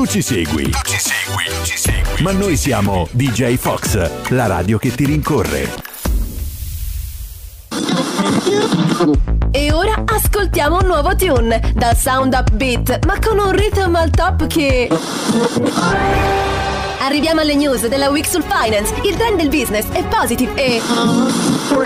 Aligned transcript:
Tu 0.00 0.06
ci 0.06 0.22
segui. 0.22 0.70
Tu 0.70 0.78
ci 0.82 0.98
segui. 0.98 1.44
Ci 1.62 1.76
segui. 1.76 2.22
Ma 2.22 2.32
noi 2.32 2.56
siamo 2.56 3.06
DJ 3.10 3.56
Fox, 3.56 4.30
la 4.30 4.46
radio 4.46 4.78
che 4.78 4.94
ti 4.94 5.04
rincorre. 5.04 5.74
E 9.50 9.72
ora 9.72 10.02
ascoltiamo 10.06 10.78
un 10.78 10.86
nuovo 10.86 11.14
tune 11.16 11.72
dal 11.74 11.94
sound 11.98 12.32
upbeat, 12.32 13.04
ma 13.04 13.18
con 13.18 13.40
un 13.40 13.52
rhythm 13.52 13.94
al 13.94 14.08
top 14.08 14.46
che. 14.46 14.88
Arriviamo 17.00 17.42
alle 17.42 17.54
news 17.54 17.86
della 17.86 18.08
Week 18.08 18.26
sul 18.26 18.42
Finance. 18.42 18.94
Il 19.02 19.16
trend 19.16 19.36
del 19.36 19.50
business 19.50 19.84
è 19.92 20.02
positive 20.04 20.54
e. 20.54 20.80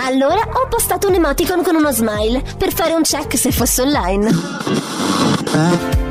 Allora 0.05 0.39
ho 0.53 0.67
postato 0.69 1.09
un 1.09 1.15
emoticon 1.15 1.61
con 1.63 1.75
uno 1.75 1.91
smile 1.91 2.41
per 2.57 2.71
fare 2.71 2.93
un 2.93 3.01
check 3.01 3.37
se 3.37 3.51
fosse 3.51 3.81
online. 3.81 6.03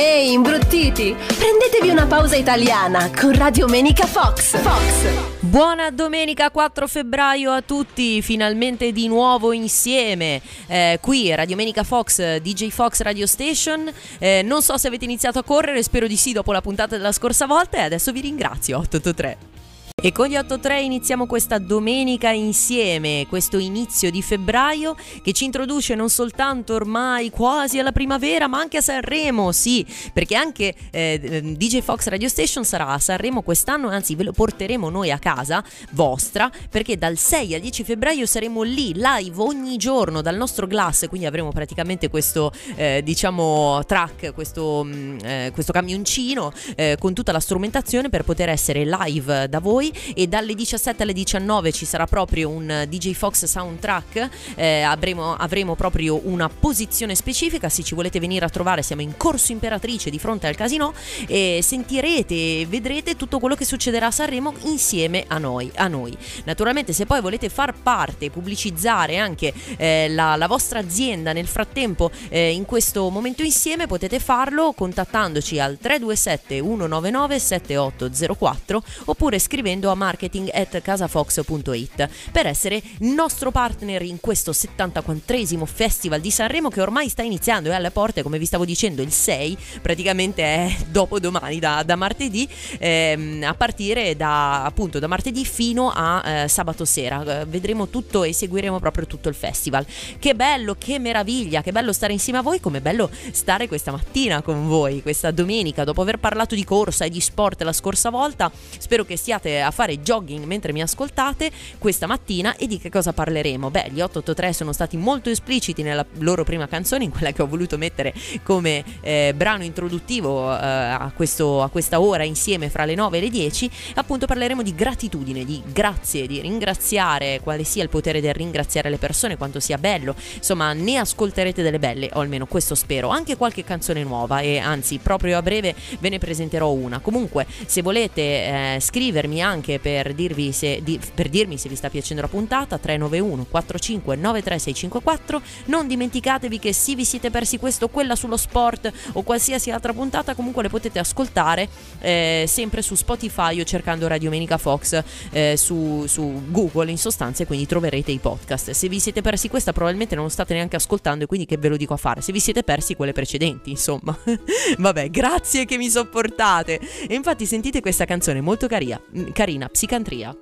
Ehi, 0.00 0.30
imbruttiti! 0.32 1.12
Prendetevi 1.12 1.88
una 1.88 2.06
pausa 2.06 2.36
italiana 2.36 3.10
con 3.10 3.34
Radio 3.34 3.66
Menica 3.66 4.06
Fox. 4.06 4.56
Fox. 4.56 5.40
Buona 5.40 5.90
domenica 5.90 6.52
4 6.52 6.86
febbraio 6.86 7.50
a 7.50 7.62
tutti, 7.62 8.22
finalmente 8.22 8.92
di 8.92 9.08
nuovo 9.08 9.50
insieme 9.50 10.40
eh, 10.68 11.00
qui 11.02 11.34
Radio 11.34 11.56
Menica 11.56 11.82
Fox, 11.82 12.36
DJ 12.36 12.68
Fox 12.68 13.00
Radio 13.00 13.26
Station. 13.26 13.92
Eh, 14.20 14.42
non 14.44 14.62
so 14.62 14.78
se 14.78 14.86
avete 14.86 15.04
iniziato 15.04 15.40
a 15.40 15.42
correre, 15.42 15.82
spero 15.82 16.06
di 16.06 16.16
sì 16.16 16.30
dopo 16.30 16.52
la 16.52 16.60
puntata 16.60 16.96
della 16.96 17.10
scorsa 17.10 17.46
volta 17.46 17.78
e 17.78 17.80
adesso 17.80 18.12
vi 18.12 18.20
ringrazio 18.20 18.78
883. 18.78 19.57
E 20.00 20.12
con 20.12 20.28
gli 20.28 20.34
8.3 20.34 20.80
iniziamo 20.80 21.26
questa 21.26 21.58
domenica 21.58 22.30
insieme, 22.30 23.26
questo 23.28 23.58
inizio 23.58 24.12
di 24.12 24.22
febbraio 24.22 24.94
che 25.24 25.32
ci 25.32 25.44
introduce 25.44 25.96
non 25.96 26.08
soltanto 26.08 26.74
ormai 26.74 27.30
quasi 27.30 27.80
alla 27.80 27.90
primavera 27.90 28.46
ma 28.46 28.60
anche 28.60 28.76
a 28.76 28.80
Sanremo, 28.80 29.50
sì, 29.50 29.84
perché 30.12 30.36
anche 30.36 30.72
eh, 30.92 31.42
DJ 31.56 31.80
Fox 31.80 32.06
Radio 32.06 32.28
Station 32.28 32.64
sarà 32.64 32.86
a 32.86 33.00
Sanremo 33.00 33.42
quest'anno, 33.42 33.88
anzi 33.88 34.14
ve 34.14 34.22
lo 34.22 34.30
porteremo 34.30 34.88
noi 34.88 35.10
a 35.10 35.18
casa 35.18 35.64
vostra 35.90 36.48
perché 36.70 36.96
dal 36.96 37.18
6 37.18 37.54
al 37.54 37.60
10 37.60 37.82
febbraio 37.82 38.24
saremo 38.24 38.62
lì 38.62 38.92
live 38.94 39.42
ogni 39.42 39.76
giorno 39.78 40.22
dal 40.22 40.36
nostro 40.36 40.68
glass, 40.68 41.08
quindi 41.08 41.26
avremo 41.26 41.50
praticamente 41.50 42.08
questo 42.08 42.52
eh, 42.76 43.00
diciamo 43.02 43.82
track, 43.84 44.32
questo, 44.32 44.84
mm, 44.84 45.18
eh, 45.24 45.50
questo 45.52 45.72
camioncino 45.72 46.52
eh, 46.76 46.94
con 47.00 47.14
tutta 47.14 47.32
la 47.32 47.40
strumentazione 47.40 48.08
per 48.10 48.22
poter 48.22 48.48
essere 48.48 48.84
live 48.84 49.48
da 49.48 49.58
voi 49.58 49.86
e 50.14 50.26
dalle 50.26 50.54
17 50.54 51.02
alle 51.02 51.12
19 51.12 51.72
ci 51.72 51.84
sarà 51.84 52.06
proprio 52.06 52.48
un 52.48 52.86
DJ 52.88 53.12
Fox 53.12 53.44
soundtrack, 53.44 54.28
eh, 54.56 54.82
avremo, 54.82 55.34
avremo, 55.34 55.74
proprio 55.74 56.20
una 56.24 56.48
posizione 56.48 57.14
specifica, 57.14 57.68
se 57.68 57.82
ci 57.82 57.94
volete 57.94 58.20
venire 58.20 58.44
a 58.44 58.48
trovare 58.48 58.82
siamo 58.82 59.02
in 59.02 59.16
Corso 59.16 59.52
Imperatrice 59.52 60.10
di 60.10 60.18
fronte 60.18 60.46
al 60.46 60.56
casino 60.56 60.92
e 61.26 61.60
sentirete 61.62 62.34
e 62.34 62.66
vedrete 62.68 63.16
tutto 63.16 63.38
quello 63.38 63.54
che 63.54 63.64
succederà 63.64 64.06
a 64.06 64.10
Sanremo 64.10 64.54
insieme 64.62 65.24
a 65.26 65.38
noi. 65.38 65.70
A 65.76 65.88
noi. 65.88 66.16
Naturalmente 66.44 66.92
se 66.92 67.06
poi 67.06 67.20
volete 67.20 67.48
far 67.48 67.74
parte, 67.74 68.30
pubblicizzare 68.30 69.18
anche 69.18 69.52
eh, 69.76 70.08
la, 70.08 70.36
la, 70.36 70.46
vostra 70.46 70.80
azienda 70.80 71.32
nel 71.32 71.46
frattempo 71.46 72.10
eh, 72.28 72.52
in 72.52 72.64
questo 72.64 73.08
momento 73.10 73.42
insieme 73.42 73.86
potete 73.86 74.18
farlo 74.18 74.72
contattandoci 74.72 75.60
al 75.60 75.78
327 75.78 76.56
199 76.58 77.38
7804 77.38 78.82
oppure 79.06 79.38
scrivendo 79.38 79.77
scrivendo 79.78 79.90
a 79.90 79.94
marketing 79.94 80.50
at 80.52 80.80
casafox.it 80.80 82.08
per 82.32 82.46
essere 82.46 82.82
nostro 82.98 83.50
partner 83.50 84.02
in 84.02 84.18
questo 84.20 84.50
74esimo 84.50 85.64
Festival 85.64 86.20
di 86.20 86.30
Sanremo 86.30 86.68
che 86.68 86.80
ormai 86.80 87.08
sta 87.08 87.22
iniziando, 87.22 87.70
è 87.70 87.74
alle 87.74 87.90
porte, 87.90 88.22
come 88.22 88.38
vi 88.38 88.44
stavo 88.44 88.64
dicendo, 88.64 89.02
il 89.02 89.12
6, 89.12 89.56
praticamente 89.80 90.42
è 90.42 90.76
dopodomani, 90.90 91.58
da, 91.58 91.82
da 91.84 91.96
martedì, 91.96 92.48
ehm, 92.78 93.44
a 93.44 93.54
partire 93.54 94.16
da 94.16 94.64
appunto 94.64 94.98
da 94.98 95.06
martedì 95.06 95.44
fino 95.44 95.90
a 95.94 96.22
eh, 96.28 96.48
sabato 96.48 96.84
sera. 96.84 97.44
Vedremo 97.44 97.88
tutto 97.88 98.24
e 98.24 98.32
seguiremo 98.32 98.80
proprio 98.80 99.06
tutto 99.06 99.28
il 99.28 99.34
festival. 99.34 99.86
Che 100.18 100.34
bello, 100.34 100.74
che 100.76 100.98
meraviglia, 100.98 101.62
che 101.62 101.72
bello 101.72 101.92
stare 101.92 102.12
insieme 102.12 102.40
a 102.40 102.42
voi, 102.42 102.60
come 102.60 102.80
bello 102.80 103.10
stare 103.30 103.68
questa 103.68 103.92
mattina 103.92 104.42
con 104.42 104.66
voi, 104.66 105.02
questa 105.02 105.30
domenica, 105.30 105.84
dopo 105.84 106.02
aver 106.02 106.18
parlato 106.18 106.54
di 106.54 106.64
corsa 106.64 107.04
e 107.04 107.10
di 107.10 107.20
sport 107.20 107.62
la 107.62 107.72
scorsa 107.72 108.10
volta. 108.10 108.50
Spero 108.78 109.04
che 109.04 109.16
stiate 109.16 109.60
a 109.68 109.70
fare 109.70 110.00
jogging 110.00 110.44
mentre 110.44 110.72
mi 110.72 110.82
ascoltate 110.82 111.50
questa 111.78 112.06
mattina 112.06 112.56
e 112.56 112.66
di 112.66 112.78
che 112.78 112.90
cosa 112.90 113.12
parleremo? 113.12 113.70
Beh, 113.70 113.90
gli 113.90 114.00
883 114.00 114.52
sono 114.52 114.72
stati 114.72 114.96
molto 114.96 115.30
espliciti 115.30 115.82
nella 115.82 116.04
loro 116.18 116.44
prima 116.44 116.66
canzone, 116.66 117.04
in 117.04 117.10
quella 117.10 117.32
che 117.32 117.42
ho 117.42 117.46
voluto 117.46 117.78
mettere 117.78 118.12
come 118.42 118.82
eh, 119.00 119.32
brano 119.36 119.62
introduttivo 119.62 120.52
eh, 120.52 120.56
a, 120.64 121.12
questo, 121.14 121.62
a, 121.62 121.68
questa 121.68 122.00
ora 122.00 122.24
insieme 122.24 122.68
fra 122.68 122.84
le 122.84 122.94
9 122.94 123.18
e 123.18 123.20
le 123.20 123.28
10. 123.28 123.70
Appunto 123.94 124.26
parleremo 124.26 124.62
di 124.62 124.74
gratitudine, 124.74 125.44
di 125.44 125.62
grazie, 125.66 126.26
di 126.26 126.40
ringraziare, 126.40 127.40
quale 127.42 127.64
sia 127.64 127.82
il 127.82 127.88
potere 127.88 128.20
del 128.20 128.34
ringraziare 128.34 128.90
le 128.90 128.98
persone, 128.98 129.36
quanto 129.36 129.60
sia 129.60 129.78
bello. 129.78 130.14
Insomma, 130.34 130.72
ne 130.72 130.96
ascolterete 130.98 131.62
delle 131.62 131.78
belle, 131.78 132.10
o 132.14 132.20
almeno 132.20 132.46
questo 132.46 132.74
spero. 132.74 133.08
Anche 133.08 133.36
qualche 133.36 133.64
canzone 133.64 134.02
nuova 134.02 134.40
e 134.40 134.58
anzi, 134.58 134.98
proprio 134.98 135.36
a 135.36 135.42
breve 135.42 135.74
ve 136.00 136.08
ne 136.08 136.18
presenterò 136.18 136.70
una. 136.70 137.00
Comunque, 137.00 137.46
se 137.66 137.82
volete 137.82 138.22
eh, 138.22 138.78
scrivermi 138.80 139.42
anche 139.42 139.57
anche 139.58 139.78
per, 139.80 140.14
se, 140.52 140.80
di, 140.82 140.98
per 141.14 141.28
dirmi 141.28 141.58
se 141.58 141.68
vi 141.68 141.74
sta 141.74 141.90
piacendo 141.90 142.22
la 142.22 142.28
puntata 142.28 142.78
391 142.78 143.46
45 143.50 144.16
93654 144.16 145.42
non 145.66 145.86
dimenticatevi 145.86 146.58
che 146.58 146.72
se 146.72 146.94
vi 146.94 147.04
siete 147.04 147.30
persi 147.30 147.58
questo 147.58 147.86
o 147.86 147.88
quella 147.88 148.14
sullo 148.14 148.36
sport 148.36 148.90
o 149.12 149.22
qualsiasi 149.22 149.70
altra 149.70 149.92
puntata 149.92 150.34
comunque 150.34 150.62
le 150.62 150.68
potete 150.68 150.98
ascoltare 150.98 151.68
eh, 152.00 152.44
sempre 152.46 152.82
su 152.82 152.94
Spotify 152.94 153.60
o 153.60 153.64
cercando 153.64 154.06
Radio 154.06 154.30
Menica 154.30 154.56
Fox 154.58 155.02
eh, 155.30 155.56
su, 155.56 156.04
su, 156.06 156.42
Google 156.48 156.90
in 156.90 156.98
sostanza 156.98 157.42
e 157.42 157.46
quindi 157.46 157.66
troverete 157.66 158.12
i 158.12 158.18
podcast. 158.18 158.70
Se 158.70 158.88
vi 158.88 159.00
siete 159.00 159.22
persi 159.22 159.48
questa 159.48 159.72
probabilmente 159.72 160.14
non 160.14 160.24
lo 160.24 160.30
state 160.30 160.54
neanche 160.54 160.76
ascoltando 160.76 161.24
e 161.24 161.26
quindi 161.26 161.46
che 161.46 161.56
ve 161.56 161.68
lo 161.68 161.76
dico 161.76 161.94
a 161.94 161.96
fare? 161.96 162.20
Se 162.20 162.32
vi 162.32 162.40
siete 162.40 162.62
persi 162.62 162.94
quelle 162.94 163.12
precedenti 163.12 163.70
insomma. 163.70 164.16
Vabbè 164.78 165.10
grazie 165.10 165.64
che 165.64 165.76
mi 165.76 165.88
sopportate. 165.88 166.80
E 167.08 167.14
infatti 167.14 167.44
sentite 167.46 167.80
questa 167.80 168.04
canzone 168.04 168.40
molto 168.40 168.68
caria, 168.68 169.00
carina 169.38 169.68
psicantria. 169.68 170.36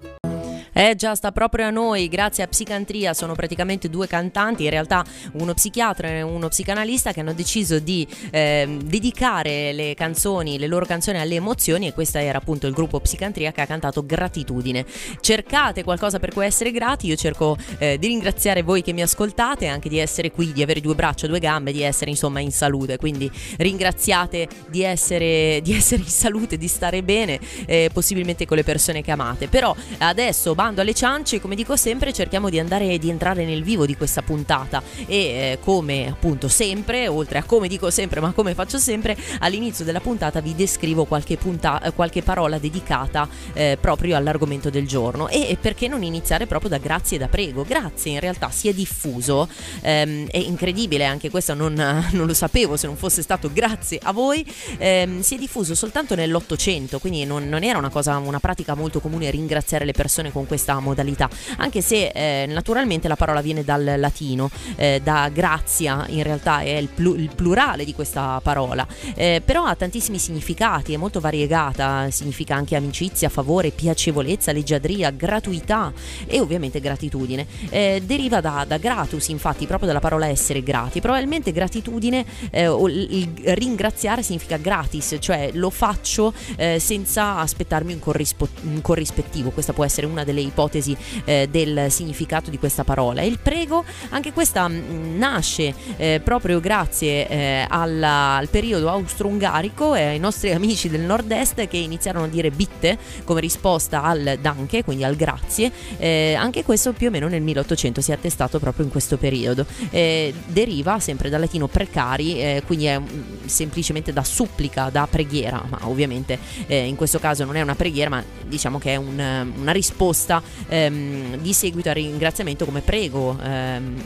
Eh 0.79 0.95
già, 0.95 1.15
sta 1.15 1.33
proprio 1.33 1.69
a 1.69 1.71
noi, 1.71 2.07
grazie 2.07 2.45
a 2.45 2.49
Psicantria, 2.49 3.15
sono 3.15 3.33
praticamente 3.33 3.89
due 3.89 4.07
cantanti, 4.07 4.65
in 4.65 4.69
realtà 4.69 5.03
uno 5.33 5.55
psichiatra 5.55 6.09
e 6.09 6.21
uno 6.21 6.49
psicanalista 6.49 7.13
che 7.13 7.21
hanno 7.21 7.33
deciso 7.33 7.79
di 7.79 8.07
eh, 8.31 8.77
dedicare 8.85 9.73
le 9.73 9.95
canzoni, 9.95 10.59
le 10.59 10.67
loro 10.67 10.85
canzoni 10.85 11.19
alle 11.19 11.37
emozioni 11.37 11.87
e 11.87 11.95
questo 11.95 12.19
era 12.19 12.37
appunto 12.37 12.67
il 12.67 12.75
gruppo 12.75 13.01
Psicantria 13.01 13.53
che 13.53 13.63
ha 13.63 13.67
cantato 13.67 14.05
Gratitudine. 14.05 14.85
Cercate 15.19 15.83
qualcosa 15.83 16.19
per 16.19 16.35
cui 16.35 16.45
essere 16.45 16.71
grati, 16.73 17.07
io 17.07 17.17
cerco 17.17 17.57
eh, 17.79 17.99
di 17.99 18.09
ringraziare 18.09 18.61
voi 18.61 18.83
che 18.83 18.93
mi 18.93 19.01
ascoltate, 19.01 19.69
anche 19.69 19.89
di 19.89 19.97
essere 19.97 20.31
qui, 20.31 20.53
di 20.53 20.61
avere 20.61 20.83
due 20.83 20.95
braccia, 20.95 21.27
due 21.27 21.39
gambe, 21.39 21.73
di 21.73 21.81
essere 21.81 22.11
insomma 22.11 22.41
in 22.41 22.53
salute, 22.53 22.99
quindi 22.99 23.31
ringraziate 23.57 24.47
di 24.69 24.83
essere, 24.83 25.61
di 25.63 25.73
essere 25.73 26.03
in 26.03 26.09
salute, 26.09 26.59
di 26.59 26.69
stare 26.69 27.03
bene, 27.03 27.41
eh, 27.65 27.89
possibilmente 27.91 28.45
con 28.45 28.59
le 28.59 28.63
persone 28.63 29.01
che 29.01 29.11
amate. 29.11 29.49
Però 29.49 29.75
adesso 30.01 30.55
bando 30.67 30.81
alle 30.81 30.95
ciance, 30.95 31.41
come 31.41 31.55
dico 31.55 31.77
sempre, 31.77 32.13
cerchiamo 32.13 32.51
di 32.51 32.59
andare 32.59 32.99
di 32.99 33.09
entrare 33.09 33.45
nel 33.45 33.63
vivo 33.63 33.87
di 33.87 33.97
questa 33.97 34.23
puntata 34.23 34.83
e 35.07 35.17
eh, 35.17 35.59
come 35.63 36.09
appunto 36.09 36.49
sempre, 36.49 37.07
oltre 37.07 37.39
a 37.39 37.45
come 37.45 37.69
dico 37.69 37.89
sempre, 37.91 38.19
ma 38.19 38.33
come 38.33 38.53
faccio 38.53 38.77
sempre, 38.79 39.17
all'inizio 39.39 39.85
della 39.85 40.01
puntata 40.01 40.41
vi 40.41 40.57
descrivo 40.57 41.05
qualche, 41.05 41.37
punta- 41.37 41.81
qualche 41.95 42.23
parola 42.23 42.59
dedicata 42.59 43.29
eh, 43.53 43.79
proprio 43.81 44.17
all'argomento 44.17 44.69
del 44.69 44.89
giorno 44.89 45.29
e, 45.29 45.57
perché 45.61 45.87
non 45.87 46.03
iniziare 46.03 46.47
proprio 46.47 46.71
da 46.71 46.79
grazie 46.79 47.17
e 47.17 47.21
da 47.21 47.29
prego. 47.29 47.63
Grazie 47.63 48.13
in 48.13 48.21
realtà 48.21 48.51
si 48.51 48.67
è 48.67 48.75
diffuso, 48.75 49.49
ehm, 49.83 50.27
è 50.29 50.39
incredibile, 50.39 51.05
anche 51.05 51.31
questo 51.31 51.55
non, 51.55 51.75
non, 52.11 52.27
lo 52.27 52.35
sapevo 52.35 52.77
se 52.77 52.89
non 52.89 52.97
fosse 52.97 53.23
stato 53.23 53.53
grazie 53.53 54.01
a 54.03 54.13
voi, 54.13 54.45
ehm, 54.79 55.21
si 55.21 55.37
è 55.37 55.39
diffuso 55.39 55.77
soltanto 55.77 56.17
nell'Ottocento, 56.17 56.99
quindi 56.99 57.25
non, 57.25 57.49
non 57.49 57.63
era 57.63 57.79
una 57.79 57.91
cosa, 57.91 58.19
una 58.19 58.41
pratica 58.41 58.75
molto 58.75 58.99
comune 58.99 59.31
ringraziare 59.31 59.85
le 59.85 59.93
persone 59.93 60.33
con 60.33 60.47
questa 60.57 60.81
modalità, 60.81 61.29
anche 61.59 61.83
se 61.83 62.09
eh, 62.09 62.47
naturalmente 62.47 63.09
la 63.09 63.17
parola 63.17 63.43
viene 63.43 63.63
dal 63.63 63.97
latino, 63.99 64.51
eh, 64.77 65.01
da 65.03 65.29
grazia 65.29 66.07
in 66.09 66.23
realtà 66.23 66.61
è 66.61 66.77
il, 66.77 66.89
plu- 66.89 67.19
il 67.19 67.31
plurale 67.35 67.85
di 67.85 67.93
questa 67.93 68.41
parola, 68.43 68.87
eh, 69.15 69.43
però 69.45 69.65
ha 69.65 69.75
tantissimi 69.75 70.19
significati, 70.19 70.95
è 70.95 70.97
molto 70.97 71.21
variegata, 71.21 72.11
significa 72.11 72.55
anche 72.55 72.75
amicizia, 72.75 73.29
favore, 73.29 73.71
piacevolezza, 73.71 74.53
leggiadria, 74.53 75.11
gratuità 75.11 75.93
e 76.27 76.41
ovviamente 76.41 76.81
gratitudine. 76.81 77.47
Eh, 77.69 78.03
deriva 78.05 78.41
da, 78.41 78.65
da, 78.67 78.79
gratus, 78.79 79.29
infatti, 79.29 79.67
proprio 79.67 79.89
dalla 79.89 80.01
parola 80.01 80.27
essere 80.27 80.63
grati. 80.63 81.01
Probabilmente 81.01 81.53
gratitudine 81.53 82.25
eh, 82.51 82.67
o 82.67 82.89
il 82.89 83.29
ringraziare 83.45 84.23
significa 84.23 84.57
gratis, 84.57 85.17
cioè 85.21 85.51
lo 85.53 85.69
faccio 85.69 86.33
eh, 86.57 86.79
senza 86.79 87.37
aspettarmi 87.37 87.93
un, 87.93 87.99
corrispo- 87.99 88.49
un 88.63 88.81
corrispettivo. 88.81 89.51
Questa 89.51 89.75
può 89.75 89.85
essere 89.85 90.07
una 90.07 90.25
delle 90.25 90.45
ipotesi 90.47 90.97
eh, 91.25 91.49
del 91.51 91.91
significato 91.91 92.51
di 92.51 92.59
questa 92.59 92.85
parola. 92.85 93.21
E 93.21 93.27
il 93.27 93.39
prego, 93.39 93.85
anche 94.11 94.33
questa 94.33 94.69
mh, 94.69 94.75
mm, 94.75 95.19
nasce 95.19 95.75
eh, 95.97 96.21
proprio 96.23 96.61
grazie 96.61 97.29
eh, 97.29 97.67
alla, 97.69 98.37
al 98.37 98.49
periodo 98.49 98.91
austro-ungarico 98.91 99.95
e 99.95 100.03
ai 100.03 100.19
nostri 100.19 100.53
amici 100.53 100.89
del 100.89 101.03
nord-est 101.03 101.67
che 101.67 101.77
iniziarono 101.77 102.25
a 102.25 102.29
dire 102.29 102.51
bitte 102.51 102.99
come 103.25 103.41
risposta 103.41 104.03
al 104.03 104.39
danke, 104.41 104.85
quindi 104.85 105.05
al 105.05 105.17
grazie. 105.17 105.71
Eh, 105.99 106.35
anche 106.35 106.65
questo 106.65 106.93
più 106.93 107.09
o 107.09 107.11
meno 107.11 107.29
nel 107.29 107.43
1800 107.43 108.01
si 108.01 108.11
è 108.11 108.15
attestato 108.15 108.59
proprio 108.59 108.85
in 108.85 108.91
questo 108.91 109.17
periodo. 109.17 109.67
Eh, 109.91 110.33
deriva 110.47 110.99
sempre 111.01 111.29
dal 111.29 111.41
latino 111.41 111.67
precari, 111.67 112.41
eh, 112.41 112.63
quindi 112.67 112.87
è 112.87 112.99
mm, 112.99 113.47
semplicemente 113.47 114.13
da 114.13 114.25
supplica, 114.25 114.91
da 114.91 115.07
preghiera, 115.11 115.63
ma 115.69 115.79
ovviamente 115.83 116.39
in 116.67 116.97
questo 116.97 117.19
caso 117.19 117.45
non 117.45 117.57
è 117.57 117.63
una 117.63 117.75
preghiera, 117.75 118.11
ma 118.11 118.23
diciamo 118.47 118.79
che 118.79 118.93
è 118.93 118.97
un, 118.97 119.53
una 119.57 119.73
risposta 119.73 120.36
ehm, 120.69 121.37
di 121.37 121.53
seguito 121.53 121.89
al 121.89 121.95
ringraziamento 121.95 122.65
come 122.65 122.81
prego, 122.81 123.37
ehm, 123.43 124.03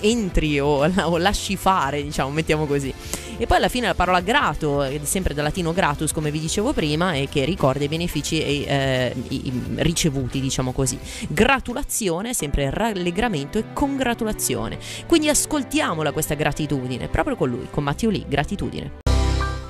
entri 0.00 0.60
o, 0.60 0.84
o, 0.84 1.16
lasci 1.18 1.56
fare, 1.56 2.02
diciamo, 2.02 2.30
mettiamo 2.30 2.66
così. 2.66 2.92
E 3.40 3.46
poi 3.46 3.58
alla 3.58 3.68
fine 3.68 3.86
la 3.86 3.94
parola 3.94 4.20
grato, 4.20 4.84
sempre 5.02 5.32
dal 5.32 5.44
latino 5.44 5.72
gratus, 5.72 6.12
come 6.12 6.30
vi 6.30 6.40
dicevo 6.40 6.72
prima, 6.72 7.12
e 7.12 7.28
che 7.30 7.44
ricorda 7.44 7.84
i 7.84 7.88
benefici 7.88 8.42
e, 8.42 8.64
eh, 8.66 9.14
i, 9.28 9.52
ricevuti, 9.76 10.40
diciamo 10.40 10.72
così. 10.72 10.98
Gratulazione, 11.28 12.34
sempre 12.34 12.70
rallegramento 12.70 13.58
e 13.58 13.72
congratulazione. 13.72 14.78
Quindi 15.06 15.28
ascoltiamola 15.28 16.12
questa 16.12 16.34
gratitudine, 16.34 17.08
proprio 17.08 17.36
con 17.36 17.48
lui, 17.48 17.68
con 17.70 17.84
Matteo 17.84 18.10
Lee, 18.10 18.24
gratitudine. 18.26 19.17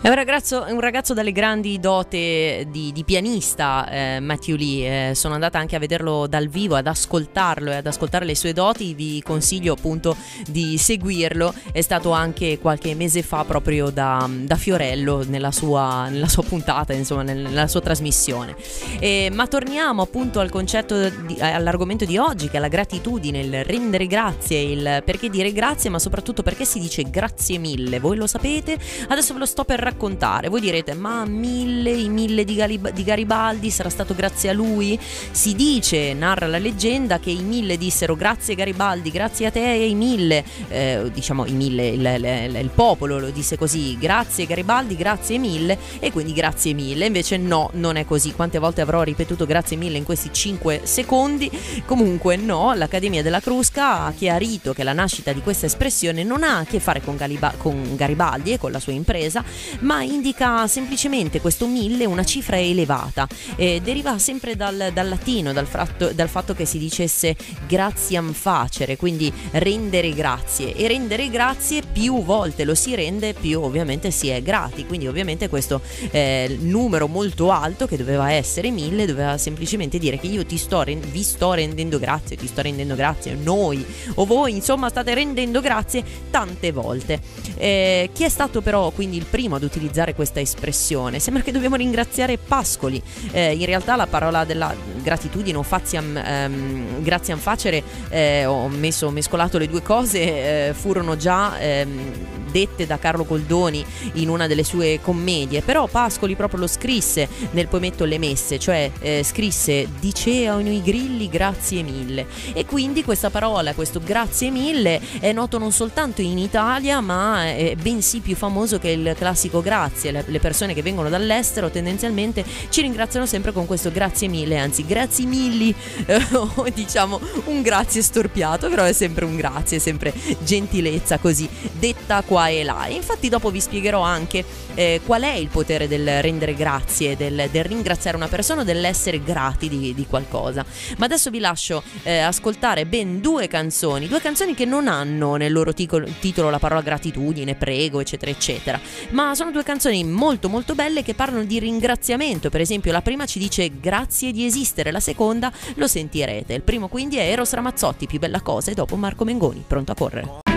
È 0.01 0.07
un 0.09 0.15
ragazzo, 0.15 0.65
un 0.69 0.79
ragazzo, 0.79 1.13
dalle 1.13 1.33
grandi 1.33 1.81
dote 1.81 2.69
di, 2.71 2.93
di 2.93 3.03
pianista, 3.03 3.91
eh, 3.91 4.21
Matthew 4.21 4.55
Lee. 4.55 5.11
Eh, 5.11 5.15
sono 5.17 5.35
andata 5.35 5.59
anche 5.59 5.75
a 5.75 5.81
vederlo 5.81 6.29
dal 6.29 6.47
vivo, 6.47 6.77
ad 6.77 6.87
ascoltarlo 6.87 7.73
e 7.73 7.75
ad 7.75 7.87
ascoltare 7.87 8.25
le 8.25 8.37
sue 8.37 8.53
doti. 8.53 8.95
Vi 8.95 9.21
consiglio 9.23 9.73
appunto 9.73 10.17
di 10.47 10.79
seguirlo. 10.79 11.53
È 11.73 11.81
stato 11.81 12.13
anche 12.13 12.61
qualche 12.61 12.95
mese 12.95 13.23
fa 13.23 13.45
proprio 13.45 13.91
da, 13.91 14.25
da 14.31 14.55
Fiorello 14.55 15.25
nella 15.27 15.51
sua, 15.51 16.09
nella 16.09 16.29
sua, 16.29 16.45
puntata, 16.45 16.93
insomma, 16.93 17.25
nella 17.25 17.67
sua 17.67 17.81
trasmissione. 17.81 18.55
Eh, 19.01 19.31
ma 19.33 19.49
torniamo 19.49 20.01
appunto 20.01 20.39
al 20.39 20.49
concetto, 20.49 21.09
di, 21.09 21.41
all'argomento 21.41 22.05
di 22.05 22.17
oggi, 22.19 22.49
che 22.49 22.59
è 22.59 22.61
la 22.61 22.69
gratitudine, 22.69 23.41
il 23.41 23.65
rendere 23.65 24.07
grazie, 24.07 24.61
il 24.61 25.03
perché 25.05 25.29
dire 25.29 25.53
grazie, 25.53 25.91
ma 25.91 25.99
soprattutto 25.99 26.45
perché 26.45 26.65
si 26.65 26.79
dice 26.79 27.03
grazie 27.11 27.59
mille. 27.59 27.99
Voi 27.99 28.17
lo 28.17 28.29
sapete? 28.29 28.79
Adesso 29.09 29.33
ve 29.33 29.41
lo 29.41 29.47
sto 29.47 29.65
per 29.65 29.88
raccontare. 29.89 30.49
Voi 30.49 30.61
direte, 30.61 30.95
ma 30.95 31.25
mille, 31.25 31.91
i 31.91 32.09
mille 32.09 32.45
di, 32.45 32.55
Galib- 32.55 32.91
di 32.91 33.05
Garibaldi 33.05 33.71
sarà 33.71 33.89
stato 33.89 34.15
grazie 34.15 34.51
a 34.51 34.53
lui? 34.53 34.99
Si 35.01 35.55
dice, 35.55 36.13
narra 36.13 36.47
la 36.47 36.59
leggenda, 36.59 37.19
che 37.19 37.31
i 37.31 37.43
mille 37.43 37.77
dissero 37.77 38.15
grazie 38.15 38.55
Garibaldi, 38.55 39.11
grazie 39.11 39.47
a 39.47 39.51
te 39.51 39.73
e 39.73 39.89
i 39.89 39.95
mille, 39.95 40.45
eh, 40.69 41.11
diciamo 41.13 41.47
i 41.47 41.53
mille, 41.53 41.89
il, 41.89 42.01
il, 42.01 42.57
il, 42.57 42.71
popolo 42.75 43.19
lo 43.19 43.31
disse 43.31 43.57
così, 43.57 43.97
grazie 43.99 44.47
Garibaldi, 44.47 44.97
grazie 44.97 45.39
mille 45.39 45.79
e 45.99 46.13
quindi 46.13 46.33
grazie 46.33 46.75
mille. 46.75 47.07
Invece 47.07 47.37
no, 47.37 47.71
non 47.75 47.97
è 47.97 48.05
così. 48.05 48.33
Quante 48.33 48.59
volte 48.59 48.81
avrò 48.81 49.03
ripetuto 49.03 49.47
grazie 49.47 49.77
mille 49.77 49.97
in 49.97 50.05
questi 50.05 50.31
5 50.33 50.83
secondi? 50.85 51.51
Comunque 51.85 52.37
no, 52.37 52.75
l'Accademia 52.75 53.23
della 53.23 53.41
Crusca 53.41 54.05
ha 54.05 54.13
chiarito 54.13 54.73
che 54.73 54.85
la 54.85 54.93
nascita 54.93 55.33
di 55.33 55.41
questa 55.41 55.67
espressione 55.67 56.23
non 56.23 56.43
ha 56.43 56.59
a 56.59 56.65
che 56.65 56.81
fare 56.81 57.01
con, 57.01 57.17
Galiba- 57.17 57.55
con 57.57 57.97
Garibaldi 57.97 58.53
e 58.53 58.59
con 58.59 58.73
la 58.73 58.81
sua 58.81 58.93
impresa, 58.93 59.43
ma 59.81 60.03
indica 60.03 60.67
semplicemente 60.67 61.41
questo 61.41 61.67
mille 61.67 62.05
una 62.05 62.25
cifra 62.25 62.59
elevata. 62.59 63.27
Eh, 63.57 63.81
deriva 63.83 64.19
sempre 64.19 64.57
dal, 64.57 64.91
dal 64.93 65.09
latino, 65.09 65.53
dal, 65.53 65.67
fratto, 65.67 66.13
dal, 66.13 66.29
fatto 66.29 66.55
che 66.55 66.65
si 66.65 66.79
dicesse 66.79 67.37
gratiam 67.67 68.33
facere, 68.33 68.97
quindi 68.97 69.33
rendere 69.53 70.13
grazie. 70.13 70.75
E 70.75 70.89
rendere 70.89 71.29
grazie 71.31 71.83
più 71.91 72.23
volte 72.23 72.65
lo 72.65 72.75
si 72.75 72.95
rende, 72.95 73.35
più 73.35 73.61
ovviamente 73.61 74.11
si 74.11 74.29
è 74.29 74.43
grati. 74.43 74.87
Quindi 74.87 75.07
ovviamente 75.07 75.49
questo 75.49 75.81
eh, 76.11 76.57
numero 76.61 77.07
molto 77.09 77.51
alto 77.51 77.87
che 77.87 77.97
doveva 77.97 78.33
essere 78.33 78.71
mille 78.71 79.07
doveva 79.07 79.39
semplicemente 79.39 79.99
dire 79.99 80.19
che 80.19 80.27
io 80.27 80.45
ti 80.45 80.57
sto, 80.57 80.85
vi 80.85 81.23
sto 81.23 81.53
rendendo 81.53 81.99
grazie, 81.99 82.37
ti 82.37 82.47
sto 82.47 82.63
rendendo 82.63 82.95
grazie, 82.95 83.35
noi 83.35 83.85
o 84.15 84.25
voi 84.25 84.53
insomma 84.53 84.89
state 84.89 85.15
rendendo 85.15 85.61
grazie 85.61 86.05
tante 86.31 86.73
volte. 86.73 87.21
Eh, 87.57 88.11
chi 88.13 88.25
è 88.25 88.29
stato 88.29 88.61
però 88.61 88.91
quindi 88.91 89.17
il 89.17 89.25
primo 89.25 89.57
ad 89.57 89.63
utilizzare 89.69 90.15
questa 90.15 90.41
espressione. 90.41 91.19
Sembra 91.21 91.43
che 91.43 91.53
dobbiamo 91.53 91.77
ringraziare 91.77 92.39
Pascoli. 92.39 93.01
Eh, 93.31 93.55
in 93.55 93.67
realtà 93.67 93.97
la 93.97 94.07
parola 94.07 94.45
della 94.45 94.75
gratitudine 95.03 95.57
o 95.57 95.63
faziam, 95.63 96.17
ehm, 96.17 97.03
graziam 97.03 97.39
facere, 97.39 97.83
eh, 98.09 98.45
ho 98.45 98.69
messo, 98.69 99.11
mescolato 99.11 99.59
le 99.59 99.69
due 99.69 99.83
cose, 99.83 100.69
eh, 100.69 100.75
furono 100.75 101.17
già 101.17 101.59
ehm, 101.59 102.38
dette 102.51 102.87
da 102.87 102.99
Carlo 102.99 103.25
Goldoni 103.25 103.85
in 104.15 104.29
una 104.29 104.47
delle 104.47 104.65
sue 104.65 105.01
commedie, 105.01 105.63
però 105.63 105.87
Pascoli 105.87 106.37
proprio 106.37 106.61
lo 106.61 106.67
scrisse 106.67 107.29
nel 107.53 107.69
poemetto 107.69 108.05
Le 108.05 108.19
Messe, 108.19 108.59
cioè 108.59 108.91
eh, 109.01 109.23
scrisse 109.25 109.89
diceano 109.99 110.71
i 110.71 110.83
grilli 110.83 111.29
grazie 111.29 111.83
mille 111.83 112.27
e 112.53 112.65
quindi 112.65 113.05
questa 113.05 113.31
parola, 113.31 113.75
questo 113.75 114.01
grazie 114.03 114.51
mille 114.51 115.01
è 115.21 115.33
noto 115.33 115.59
non 115.59 115.73
soltanto 115.73 116.23
in 116.23 116.39
Italia 116.39 117.01
ma 117.01 117.45
è 117.47 117.75
bensì 117.81 118.21
più 118.21 118.37
famoso 118.37 118.79
che 118.79 118.91
il 118.91 119.15
classico 119.17 119.61
grazie, 119.61 120.25
le, 120.27 120.39
persone 120.41 120.75
che 120.75 120.83
vengono 120.83 121.09
dall'estero 121.09 121.71
tendenzialmente 121.71 122.45
ci 122.69 122.81
ringraziano 122.81 123.27
sempre 123.27 123.53
con 123.53 123.67
questo 123.67 123.91
grazie 123.91 124.29
mille, 124.29 124.59
anzi 124.59 124.85
grazie 124.87 125.27
milli 125.27 125.75
eh, 126.07 126.23
o 126.33 126.67
diciamo 126.73 127.21
un 127.47 127.63
grazie 127.63 128.03
storpiato, 128.03 128.69
però 128.69 128.85
è 128.85 128.93
sempre 128.93 129.25
un 129.25 129.37
grazie, 129.37 129.79
sempre 129.79 130.13
gentilezza 130.41 131.19
così 131.19 131.49
detta 131.73 132.23
qua 132.23 132.38
qua 132.39 132.49
e 132.49 132.63
là. 132.63 132.87
E 132.87 132.95
infatti 132.95 133.29
dopo 133.29 133.51
vi 133.51 133.61
spiegherò 133.61 134.01
anche 134.01 134.45
eh, 134.75 135.01
qual 135.05 135.23
è 135.23 135.33
il 135.33 135.49
potere 135.49 135.89
del 135.89 136.23
rendere 136.23 136.55
grazie, 136.55 137.17
del, 137.17 137.49
del 137.51 137.65
ringraziare 137.65 138.17
una 138.17 138.29
persona, 138.29 138.63
dell'essere 138.63 139.21
grati 139.21 139.69
di, 139.69 139.93
di, 139.93 140.07
qualcosa. 140.07 140.65
Ma 140.99 141.07
adesso 141.07 141.31
vi 141.31 141.41
lascio 141.41 141.83
eh, 142.05 142.19
ascoltare 142.19 142.87
ben 142.87 143.21
due 143.21 143.49
canzoni, 143.49 144.07
due 144.07 144.21
canzoni 144.21 144.55
che 144.55 144.65
non 144.65 144.87
hanno 144.87 145.35
nel 145.35 145.53
loro 145.53 145.75
ticolo, 145.75 146.07
titolo 146.21 146.49
la 146.49 146.61
parola 146.61 146.81
gratitudine, 146.81 147.57
prego, 147.57 147.99
eccetera, 147.99 148.31
eccetera. 148.31 148.81
Ma 149.11 149.35
sono 149.35 149.51
due 149.51 149.65
canzoni 149.65 150.05
molto 150.05 150.49
molto 150.49 150.77
belle 150.77 151.03
che 151.03 151.15
parlano 151.15 151.43
di 151.43 151.59
ringraziamento. 151.59 152.51
Per 152.51 152.61
esempio 152.61 152.93
la 152.93 153.03
prima 153.03 153.27
ci 153.27 153.41
dice 153.41 153.69
grazie 153.81 154.31
di 154.31 154.47
esistere, 154.47 154.93
la 154.93 155.01
seconda 155.01 155.51
lo 155.75 155.89
sentirete. 155.89 156.55
Il 156.55 156.63
primo 156.63 156.87
quindi 156.87 157.17
è 157.17 157.29
Eros 157.29 157.53
Ramazzotti, 157.53 158.07
più 158.07 158.21
bella 158.21 158.43
cosa, 158.43 158.71
e 158.71 158.75
dopo 158.75 158.95
Marco 158.95 159.25
Mengoni, 159.25 159.65
pronto 159.67 159.91
a 159.91 159.95
correre. 159.97 160.48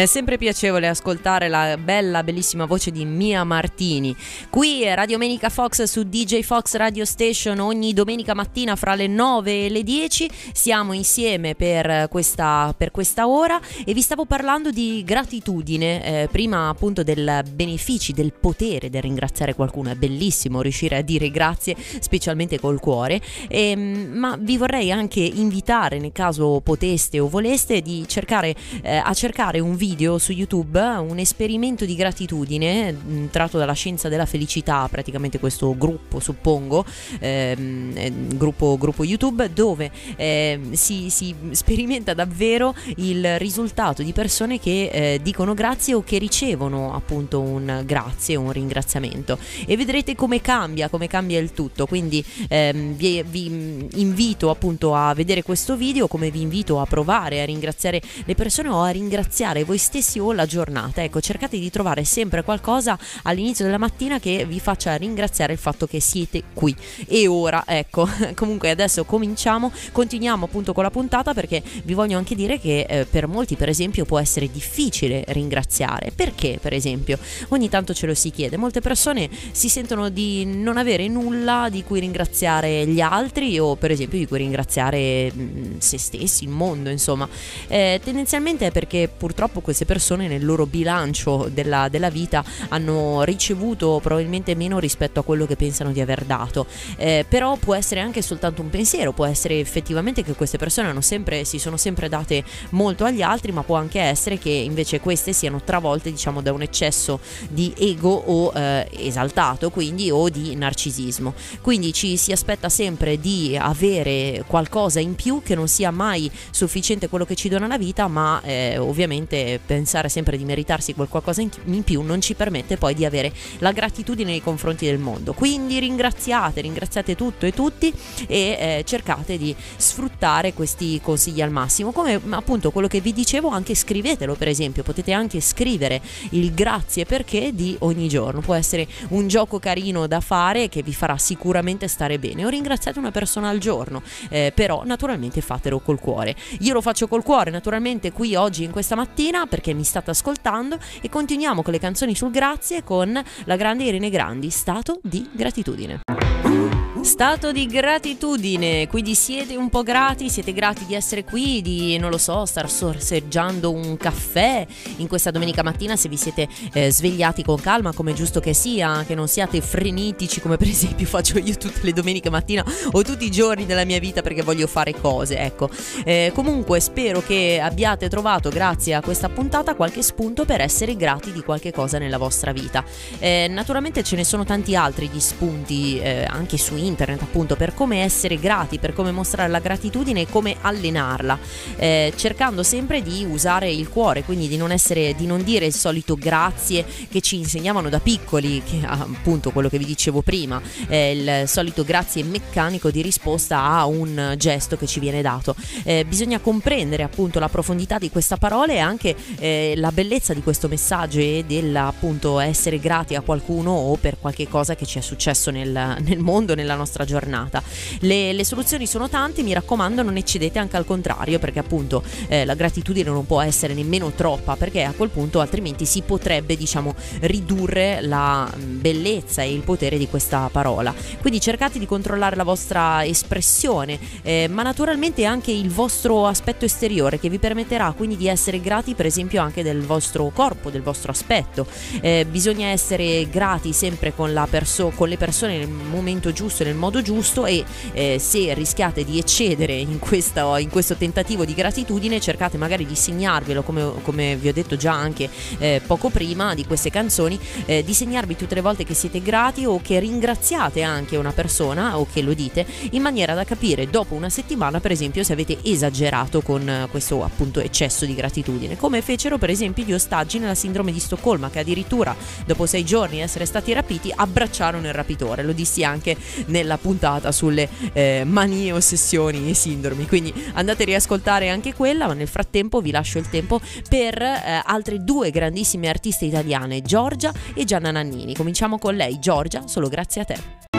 È 0.00 0.06
sempre 0.06 0.38
piacevole 0.38 0.88
ascoltare 0.88 1.48
la 1.48 1.76
bella, 1.76 2.22
bellissima 2.22 2.64
voce 2.64 2.90
di 2.90 3.04
Mia 3.04 3.44
Martini. 3.44 4.16
Qui 4.48 4.82
Radio 4.94 5.18
Menica 5.18 5.50
Fox 5.50 5.82
su 5.82 6.04
DJ 6.04 6.40
Fox 6.40 6.74
Radio 6.76 7.04
Station 7.04 7.58
ogni 7.58 7.92
domenica 7.92 8.32
mattina 8.32 8.76
fra 8.76 8.94
le 8.94 9.06
9 9.08 9.66
e 9.66 9.68
le 9.68 9.82
10. 9.82 10.30
Siamo 10.54 10.94
insieme 10.94 11.54
per 11.54 12.08
questa, 12.08 12.74
per 12.74 12.90
questa 12.92 13.28
ora 13.28 13.60
e 13.84 13.92
vi 13.92 14.00
stavo 14.00 14.24
parlando 14.24 14.70
di 14.70 15.02
gratitudine. 15.04 16.22
Eh, 16.22 16.28
prima 16.28 16.70
appunto 16.70 17.02
del 17.02 17.42
benefici, 17.52 18.14
del 18.14 18.32
potere 18.32 18.88
del 18.88 19.02
ringraziare 19.02 19.54
qualcuno. 19.54 19.90
È 19.90 19.96
bellissimo 19.96 20.62
riuscire 20.62 20.96
a 20.96 21.02
dire 21.02 21.30
grazie, 21.30 21.76
specialmente 21.76 22.58
col 22.58 22.80
cuore. 22.80 23.20
E, 23.48 23.72
ehm, 23.72 24.12
ma 24.14 24.38
vi 24.40 24.56
vorrei 24.56 24.90
anche 24.92 25.20
invitare, 25.20 25.98
nel 25.98 26.12
caso 26.12 26.62
poteste 26.64 27.20
o 27.20 27.28
voleste, 27.28 27.82
di 27.82 28.08
cercare, 28.08 28.54
eh, 28.80 28.96
a 28.96 29.12
cercare 29.12 29.60
un 29.60 29.76
video 29.76 29.88
video 29.90 30.18
su 30.18 30.30
YouTube 30.30 30.78
un 30.80 31.18
esperimento 31.18 31.84
di 31.84 31.96
gratitudine 31.96 32.92
mm, 32.92 33.26
tratto 33.26 33.58
dalla 33.58 33.72
scienza 33.72 34.08
della 34.08 34.26
felicità, 34.26 34.86
praticamente 34.88 35.40
questo 35.40 35.76
gruppo, 35.76 36.20
suppongo, 36.20 36.84
ehm, 37.18 37.92
eh, 37.94 38.12
gruppo, 38.34 38.76
gruppo, 38.78 39.02
YouTube, 39.02 39.52
dove 39.52 39.90
eh, 40.14 40.60
si, 40.72 41.10
si, 41.10 41.34
sperimenta 41.50 42.14
davvero 42.14 42.74
il 42.96 43.38
risultato 43.38 44.02
di 44.02 44.12
persone 44.12 44.60
che 44.60 44.90
eh, 44.92 45.20
dicono 45.22 45.54
grazie 45.54 45.94
o 45.94 46.04
che 46.04 46.18
ricevono 46.18 46.94
appunto 46.94 47.40
un 47.40 47.82
grazie, 47.84 48.36
un 48.36 48.52
ringraziamento. 48.52 49.38
E 49.66 49.76
vedrete 49.76 50.14
come 50.14 50.40
cambia, 50.40 50.88
come 50.88 51.08
cambia 51.08 51.38
il 51.40 51.52
tutto. 51.52 51.86
Quindi 51.86 52.24
ehm, 52.48 52.94
vi, 52.94 53.22
vi 53.28 53.88
invito 53.94 54.50
appunto 54.50 54.94
a 54.94 55.12
vedere 55.14 55.42
questo 55.42 55.76
video, 55.76 56.06
come 56.06 56.30
vi 56.30 56.42
invito 56.42 56.78
a 56.78 56.86
provare 56.86 57.42
a 57.42 57.44
ringraziare 57.44 58.00
le 58.24 58.34
persone 58.36 58.68
o 58.68 58.82
a 58.82 58.90
ringraziare 58.90 59.64
voi 59.70 59.78
stessi 59.78 60.18
o 60.18 60.32
la 60.32 60.46
giornata. 60.46 61.00
Ecco, 61.00 61.20
cercate 61.20 61.56
di 61.56 61.70
trovare 61.70 62.02
sempre 62.02 62.42
qualcosa 62.42 62.98
all'inizio 63.22 63.64
della 63.64 63.78
mattina 63.78 64.18
che 64.18 64.44
vi 64.44 64.58
faccia 64.58 64.96
ringraziare 64.96 65.52
il 65.52 65.60
fatto 65.60 65.86
che 65.86 66.00
siete 66.00 66.42
qui. 66.52 66.74
E 67.06 67.28
ora, 67.28 67.62
ecco, 67.64 68.08
comunque 68.34 68.70
adesso 68.70 69.04
cominciamo, 69.04 69.70
continuiamo 69.92 70.44
appunto 70.44 70.72
con 70.72 70.82
la 70.82 70.90
puntata 70.90 71.34
perché 71.34 71.62
vi 71.84 71.94
voglio 71.94 72.18
anche 72.18 72.34
dire 72.34 72.58
che 72.58 72.80
eh, 72.80 73.04
per 73.04 73.28
molti, 73.28 73.54
per 73.54 73.68
esempio, 73.68 74.04
può 74.04 74.18
essere 74.18 74.50
difficile 74.50 75.22
ringraziare. 75.28 76.10
Perché, 76.12 76.58
per 76.60 76.72
esempio, 76.72 77.16
ogni 77.50 77.68
tanto 77.68 77.94
ce 77.94 78.06
lo 78.06 78.14
si 78.14 78.30
chiede. 78.30 78.56
Molte 78.56 78.80
persone 78.80 79.30
si 79.52 79.68
sentono 79.68 80.08
di 80.08 80.44
non 80.46 80.78
avere 80.78 81.06
nulla 81.06 81.68
di 81.70 81.84
cui 81.84 82.00
ringraziare 82.00 82.88
gli 82.88 83.00
altri 83.00 83.56
o, 83.60 83.76
per 83.76 83.92
esempio, 83.92 84.18
di 84.18 84.26
cui 84.26 84.38
ringraziare 84.38 85.32
mh, 85.32 85.78
se 85.78 85.96
stessi, 85.96 86.42
il 86.42 86.50
mondo, 86.50 86.90
insomma. 86.90 87.28
Eh, 87.68 88.00
tendenzialmente 88.02 88.66
è 88.66 88.72
perché 88.72 89.08
purtroppo 89.16 89.58
queste 89.60 89.84
persone 89.84 90.28
nel 90.28 90.44
loro 90.44 90.66
bilancio 90.66 91.48
della, 91.52 91.88
della, 91.88 92.10
vita 92.10 92.44
hanno 92.68 93.22
ricevuto 93.22 94.00
probabilmente 94.02 94.54
meno 94.54 94.78
rispetto 94.78 95.20
a 95.20 95.22
quello 95.22 95.46
che 95.46 95.56
pensano 95.56 95.92
di 95.92 96.00
aver 96.00 96.24
dato. 96.24 96.66
Eh, 96.96 97.24
però 97.28 97.56
può 97.56 97.74
essere 97.74 98.00
anche 98.00 98.22
soltanto 98.22 98.62
un 98.62 98.70
pensiero, 98.70 99.12
può 99.12 99.26
essere 99.26 99.58
effettivamente 99.60 100.22
che 100.22 100.34
queste 100.34 100.58
persone 100.58 100.88
sempre, 101.02 101.44
si 101.44 101.58
sono 101.58 101.76
sempre 101.76 102.08
date 102.08 102.44
molto 102.70 103.04
agli 103.04 103.22
altri, 103.22 103.52
ma 103.52 103.62
può 103.62 103.76
anche 103.76 104.00
essere 104.00 104.38
che 104.38 104.50
invece 104.50 105.00
queste 105.00 105.32
siano 105.32 105.60
travolte 105.62 106.10
diciamo 106.10 106.40
da 106.40 106.52
un 106.52 106.62
eccesso 106.62 107.20
di 107.48 107.72
ego 107.76 108.12
o 108.12 108.52
eh, 108.54 108.88
esaltato, 108.92 109.70
quindi 109.70 110.10
o 110.10 110.28
di 110.28 110.54
narcisismo. 110.54 111.34
Quindi 111.60 111.92
ci 111.92 112.16
si 112.16 112.32
aspetta 112.32 112.68
sempre 112.68 113.18
di 113.18 113.56
avere 113.58 114.44
qualcosa 114.46 115.00
in 115.00 115.14
più 115.14 115.42
che 115.42 115.54
non 115.54 115.68
sia 115.68 115.90
mai 115.90 116.30
sufficiente 116.50 117.08
quello 117.08 117.24
che 117.24 117.34
ci 117.34 117.48
dona 117.48 117.66
la 117.66 117.78
vita, 117.78 118.06
ma 118.08 118.40
eh, 118.42 118.78
ovviamente 118.78 119.49
pensare 119.64 120.08
sempre 120.08 120.36
di 120.36 120.44
meritarsi 120.44 120.94
qualcosa 120.94 121.40
in 121.40 121.82
più 121.82 122.02
non 122.02 122.20
ci 122.20 122.34
permette 122.34 122.76
poi 122.76 122.94
di 122.94 123.04
avere 123.04 123.32
la 123.58 123.72
gratitudine 123.72 124.30
nei 124.30 124.42
confronti 124.42 124.86
del 124.86 124.98
mondo. 124.98 125.32
Quindi 125.32 125.78
ringraziate, 125.78 126.60
ringraziate 126.60 127.16
tutto 127.16 127.46
e 127.46 127.52
tutti 127.52 127.92
e 128.26 128.36
eh, 128.36 128.82
cercate 128.84 129.38
di 129.38 129.54
sfruttare 129.76 130.52
questi 130.52 131.00
consigli 131.02 131.42
al 131.42 131.50
massimo. 131.50 131.92
Come 131.92 132.20
appunto 132.30 132.70
quello 132.70 132.88
che 132.88 133.00
vi 133.00 133.12
dicevo, 133.12 133.48
anche 133.48 133.74
scrivetelo 133.74 134.34
per 134.34 134.48
esempio, 134.48 134.82
potete 134.82 135.12
anche 135.12 135.40
scrivere 135.40 136.00
il 136.30 136.52
grazie 136.52 137.04
perché 137.04 137.50
di 137.54 137.76
ogni 137.80 138.08
giorno. 138.08 138.40
Può 138.40 138.54
essere 138.54 138.86
un 139.08 139.28
gioco 139.28 139.58
carino 139.58 140.06
da 140.06 140.20
fare 140.20 140.68
che 140.68 140.82
vi 140.82 140.92
farà 140.92 141.16
sicuramente 141.18 141.88
stare 141.88 142.18
bene 142.18 142.44
o 142.44 142.48
ringraziate 142.48 142.98
una 142.98 143.10
persona 143.10 143.48
al 143.48 143.58
giorno, 143.58 144.02
eh, 144.28 144.52
però 144.54 144.82
naturalmente 144.84 145.40
fatelo 145.40 145.80
col 145.80 145.98
cuore. 145.98 146.34
Io 146.60 146.72
lo 146.72 146.80
faccio 146.80 147.08
col 147.08 147.22
cuore 147.22 147.50
naturalmente 147.50 148.12
qui 148.12 148.34
oggi 148.34 148.64
in 148.64 148.70
questa 148.70 148.94
mattina 148.94 149.39
perché 149.46 149.74
mi 149.74 149.84
state 149.84 150.10
ascoltando 150.10 150.78
e 151.00 151.08
continuiamo 151.08 151.62
con 151.62 151.72
le 151.72 151.78
canzoni 151.78 152.14
sul 152.14 152.30
grazie 152.30 152.82
con 152.82 153.20
la 153.44 153.56
grande 153.56 153.84
Irene 153.84 154.10
Grandi, 154.10 154.50
stato 154.50 155.00
di 155.02 155.28
gratitudine. 155.32 156.79
Stato 157.02 157.50
di 157.50 157.66
gratitudine, 157.66 158.86
quindi 158.86 159.14
siete 159.14 159.56
un 159.56 159.70
po' 159.70 159.82
grati, 159.82 160.28
siete 160.28 160.52
grati 160.52 160.84
di 160.84 160.94
essere 160.94 161.24
qui, 161.24 161.62
di 161.62 161.96
non 161.96 162.10
lo 162.10 162.18
so, 162.18 162.44
star 162.44 162.70
sorseggiando 162.70 163.72
un 163.72 163.96
caffè 163.96 164.66
in 164.96 165.08
questa 165.08 165.30
domenica 165.30 165.62
mattina 165.62 165.96
se 165.96 166.08
vi 166.10 166.18
siete 166.18 166.46
eh, 166.74 166.92
svegliati 166.92 167.42
con 167.42 167.58
calma 167.58 167.92
come 167.94 168.12
giusto 168.12 168.38
che 168.38 168.52
sia, 168.52 169.04
che 169.06 169.14
non 169.14 169.28
siate 169.28 169.62
frenetici 169.62 170.40
come 170.40 170.58
per 170.58 170.68
esempio 170.68 171.06
faccio 171.08 171.38
io 171.38 171.56
tutte 171.56 171.80
le 171.82 171.92
domeniche 171.92 172.28
mattina 172.28 172.64
o 172.92 173.02
tutti 173.02 173.24
i 173.24 173.30
giorni 173.30 173.64
della 173.64 173.84
mia 173.84 173.98
vita 173.98 174.20
perché 174.20 174.42
voglio 174.42 174.66
fare 174.66 174.92
cose, 174.92 175.38
ecco. 175.38 175.70
Eh, 176.04 176.32
comunque 176.34 176.80
spero 176.80 177.22
che 177.22 177.60
abbiate 177.62 178.08
trovato 178.10 178.50
grazie 178.50 178.94
a 178.94 179.00
questa 179.00 179.30
puntata 179.30 179.74
qualche 179.74 180.02
spunto 180.02 180.44
per 180.44 180.60
essere 180.60 180.96
grati 180.96 181.32
di 181.32 181.42
qualche 181.42 181.72
cosa 181.72 181.98
nella 181.98 182.18
vostra 182.18 182.52
vita. 182.52 182.84
Eh, 183.18 183.46
naturalmente 183.48 184.02
ce 184.02 184.16
ne 184.16 184.24
sono 184.24 184.44
tanti 184.44 184.76
altri 184.76 185.08
di 185.08 185.20
spunti 185.20 185.98
eh, 185.98 186.24
anche 186.28 186.58
su 186.58 186.76
internet 186.76 186.88
internet 186.90 187.22
appunto 187.22 187.56
per 187.56 187.74
come 187.74 188.02
essere 188.02 188.38
grati, 188.38 188.78
per 188.78 188.92
come 188.92 189.10
mostrare 189.12 189.48
la 189.48 189.60
gratitudine 189.60 190.22
e 190.22 190.26
come 190.28 190.56
allenarla, 190.60 191.38
eh, 191.76 192.12
cercando 192.16 192.62
sempre 192.62 193.02
di 193.02 193.24
usare 193.28 193.70
il 193.70 193.88
cuore, 193.88 194.24
quindi 194.24 194.48
di 194.48 194.56
non, 194.56 194.72
essere, 194.72 195.14
di 195.14 195.26
non 195.26 195.42
dire 195.42 195.66
il 195.66 195.72
solito 195.72 196.16
grazie 196.16 196.84
che 197.08 197.20
ci 197.20 197.36
insegnavano 197.36 197.88
da 197.88 198.00
piccoli, 198.00 198.62
che 198.62 198.80
appunto 198.84 199.50
quello 199.50 199.68
che 199.68 199.78
vi 199.78 199.84
dicevo 199.84 200.22
prima, 200.22 200.60
eh, 200.88 201.12
il 201.12 201.48
solito 201.48 201.84
grazie 201.84 202.24
meccanico 202.24 202.90
di 202.90 203.02
risposta 203.02 203.62
a 203.62 203.86
un 203.86 204.34
gesto 204.36 204.76
che 204.76 204.86
ci 204.86 205.00
viene 205.00 205.22
dato. 205.22 205.54
Eh, 205.84 206.04
bisogna 206.04 206.38
comprendere 206.40 207.02
appunto 207.02 207.38
la 207.38 207.48
profondità 207.48 207.98
di 207.98 208.10
questa 208.10 208.36
parola 208.36 208.72
e 208.72 208.78
anche 208.78 209.14
eh, 209.38 209.74
la 209.76 209.92
bellezza 209.92 210.34
di 210.34 210.42
questo 210.42 210.68
messaggio 210.68 211.18
e 211.18 211.44
dell'appunto 211.46 212.38
essere 212.40 212.78
grati 212.78 213.14
a 213.14 213.20
qualcuno 213.20 213.70
o 213.70 213.96
per 213.96 214.18
qualche 214.18 214.48
cosa 214.48 214.74
che 214.74 214.86
ci 214.86 214.98
è 214.98 215.00
successo 215.00 215.50
nel, 215.50 215.96
nel 216.00 216.18
mondo, 216.18 216.54
nella 216.54 216.76
nostra 216.80 217.04
giornata. 217.04 217.62
Le, 218.00 218.32
le, 218.32 218.44
soluzioni 218.44 218.86
sono 218.86 219.08
tante, 219.08 219.42
mi 219.42 219.52
raccomando 219.52 220.02
non 220.02 220.16
eccedete 220.16 220.58
anche 220.58 220.76
al 220.76 220.86
contrario 220.86 221.38
perché 221.38 221.58
appunto 221.58 222.02
eh, 222.28 222.44
la 222.44 222.54
gratitudine 222.54 223.10
non 223.10 223.26
può 223.26 223.40
essere 223.40 223.74
nemmeno 223.74 224.12
troppa 224.12 224.56
perché 224.56 224.84
a 224.84 224.92
quel 224.92 225.10
punto 225.10 225.40
altrimenti 225.40 225.84
si 225.84 226.02
potrebbe 226.02 226.56
diciamo 226.56 226.94
ridurre 227.20 228.00
la 228.00 228.50
mm, 228.50 228.80
bellezza 228.80 229.42
e 229.42 229.52
il 229.52 229.60
potere 229.60 229.98
di 229.98 230.08
questa 230.08 230.48
parola. 230.50 230.94
Quindi 231.20 231.40
cercate 231.40 231.78
di 231.78 231.86
controllare 231.86 232.36
la 232.36 232.44
vostra 232.44 233.04
espressione 233.04 233.98
eh, 234.22 234.48
ma 234.50 234.62
naturalmente 234.62 235.24
anche 235.24 235.52
il 235.52 235.68
vostro 235.68 236.26
aspetto 236.26 236.64
esteriore 236.64 237.18
che 237.18 237.28
vi 237.28 237.38
permetterà 237.38 237.92
quindi 237.96 238.16
di 238.16 238.28
essere 238.28 238.60
grati 238.60 238.94
per 238.94 239.06
esempio 239.06 239.42
anche 239.42 239.62
del 239.62 239.82
vostro 239.82 240.30
corpo, 240.34 240.70
del 240.70 240.82
vostro 240.82 241.12
aspetto. 241.12 241.66
Eh, 242.00 242.26
bisogna 242.28 242.68
essere 242.68 243.28
grati 243.28 243.72
sempre 243.72 244.14
con, 244.14 244.46
perso- 244.48 244.92
con 244.94 245.08
le 245.08 245.16
persone 245.16 245.58
nel 245.58 245.68
momento 245.68 246.32
giusto, 246.32 246.64
nel 246.64 246.69
modo 246.74 247.02
giusto 247.02 247.46
e 247.46 247.64
eh, 247.92 248.18
se 248.18 248.52
rischiate 248.54 249.04
di 249.04 249.18
eccedere 249.18 249.74
in, 249.74 249.98
questa, 249.98 250.58
in, 250.58 250.68
questo 250.68 250.96
tentativo 250.96 251.44
di 251.44 251.54
gratitudine 251.54 252.20
cercate 252.20 252.56
magari 252.56 252.86
di 252.86 252.94
segnarvelo 252.94 253.62
come, 253.62 253.92
come 254.02 254.36
vi 254.36 254.48
ho 254.48 254.52
detto 254.52 254.76
già 254.76 254.92
anche 254.92 255.28
eh, 255.58 255.80
poco 255.86 256.10
prima 256.10 256.54
di 256.54 256.64
queste 256.66 256.90
canzoni 256.90 257.38
eh, 257.66 257.84
di 257.84 257.94
segnarvi 257.94 258.36
tutte 258.36 258.54
le 258.54 258.60
volte 258.60 258.84
che 258.84 258.94
siete 258.94 259.22
grati 259.22 259.64
o 259.64 259.80
che 259.80 260.00
ringraziate 260.00 260.82
anche 260.82 261.16
una 261.16 261.32
persona 261.32 261.98
o 261.98 262.06
che 262.10 262.22
lo 262.22 262.34
dite 262.34 262.66
in 262.90 263.02
maniera 263.02 263.34
da 263.34 263.44
capire 263.44 263.88
dopo 263.88 264.14
una 264.14 264.28
settimana 264.28 264.80
per 264.80 264.90
esempio 264.90 265.22
se 265.22 265.32
avete 265.32 265.58
esagerato 265.62 266.40
con 266.40 266.88
questo 266.90 267.22
appunto 267.22 267.60
eccesso 267.60 268.04
di 268.04 268.14
gratitudine. 268.14 268.76
Come 268.76 269.02
fecero 269.02 269.38
per 269.38 269.50
esempio 269.50 269.84
gli 269.84 269.92
ostaggi 269.92 270.38
nella 270.38 270.54
sindrome 270.54 270.92
di 270.92 271.00
Stoccolma 271.00 271.50
che 271.50 271.60
addirittura 271.60 272.14
dopo 272.44 272.66
sei 272.66 272.84
giorni 272.84 273.16
di 273.16 273.22
essere 273.22 273.44
stati 273.44 273.72
rapiti 273.72 274.12
abbracciarono 274.14 274.86
il 274.86 274.92
rapitore. 274.92 275.42
Lo 275.42 275.52
dissi 275.52 275.84
anche 275.84 276.16
nella 276.60 276.68
la 276.70 276.78
puntata 276.78 277.32
sulle 277.32 277.68
eh, 277.92 278.22
manie, 278.24 278.72
ossessioni 278.72 279.50
e 279.50 279.54
sindromi. 279.54 280.06
Quindi 280.06 280.32
andate 280.54 280.82
a 280.82 280.86
riascoltare 280.86 281.48
anche 281.48 281.74
quella, 281.74 282.06
ma 282.06 282.14
nel 282.14 282.28
frattempo 282.28 282.80
vi 282.80 282.90
lascio 282.90 283.18
il 283.18 283.28
tempo 283.28 283.60
per 283.88 284.20
eh, 284.22 284.62
altre 284.64 285.02
due 285.02 285.30
grandissime 285.30 285.88
artiste 285.88 286.24
italiane, 286.24 286.82
Giorgia 286.82 287.32
e 287.54 287.64
Gianna 287.64 287.90
Nannini. 287.90 288.34
Cominciamo 288.34 288.78
con 288.78 288.94
lei, 288.94 289.18
Giorgia, 289.18 289.66
solo 289.66 289.88
grazie 289.88 290.20
a 290.20 290.24
te. 290.24 290.69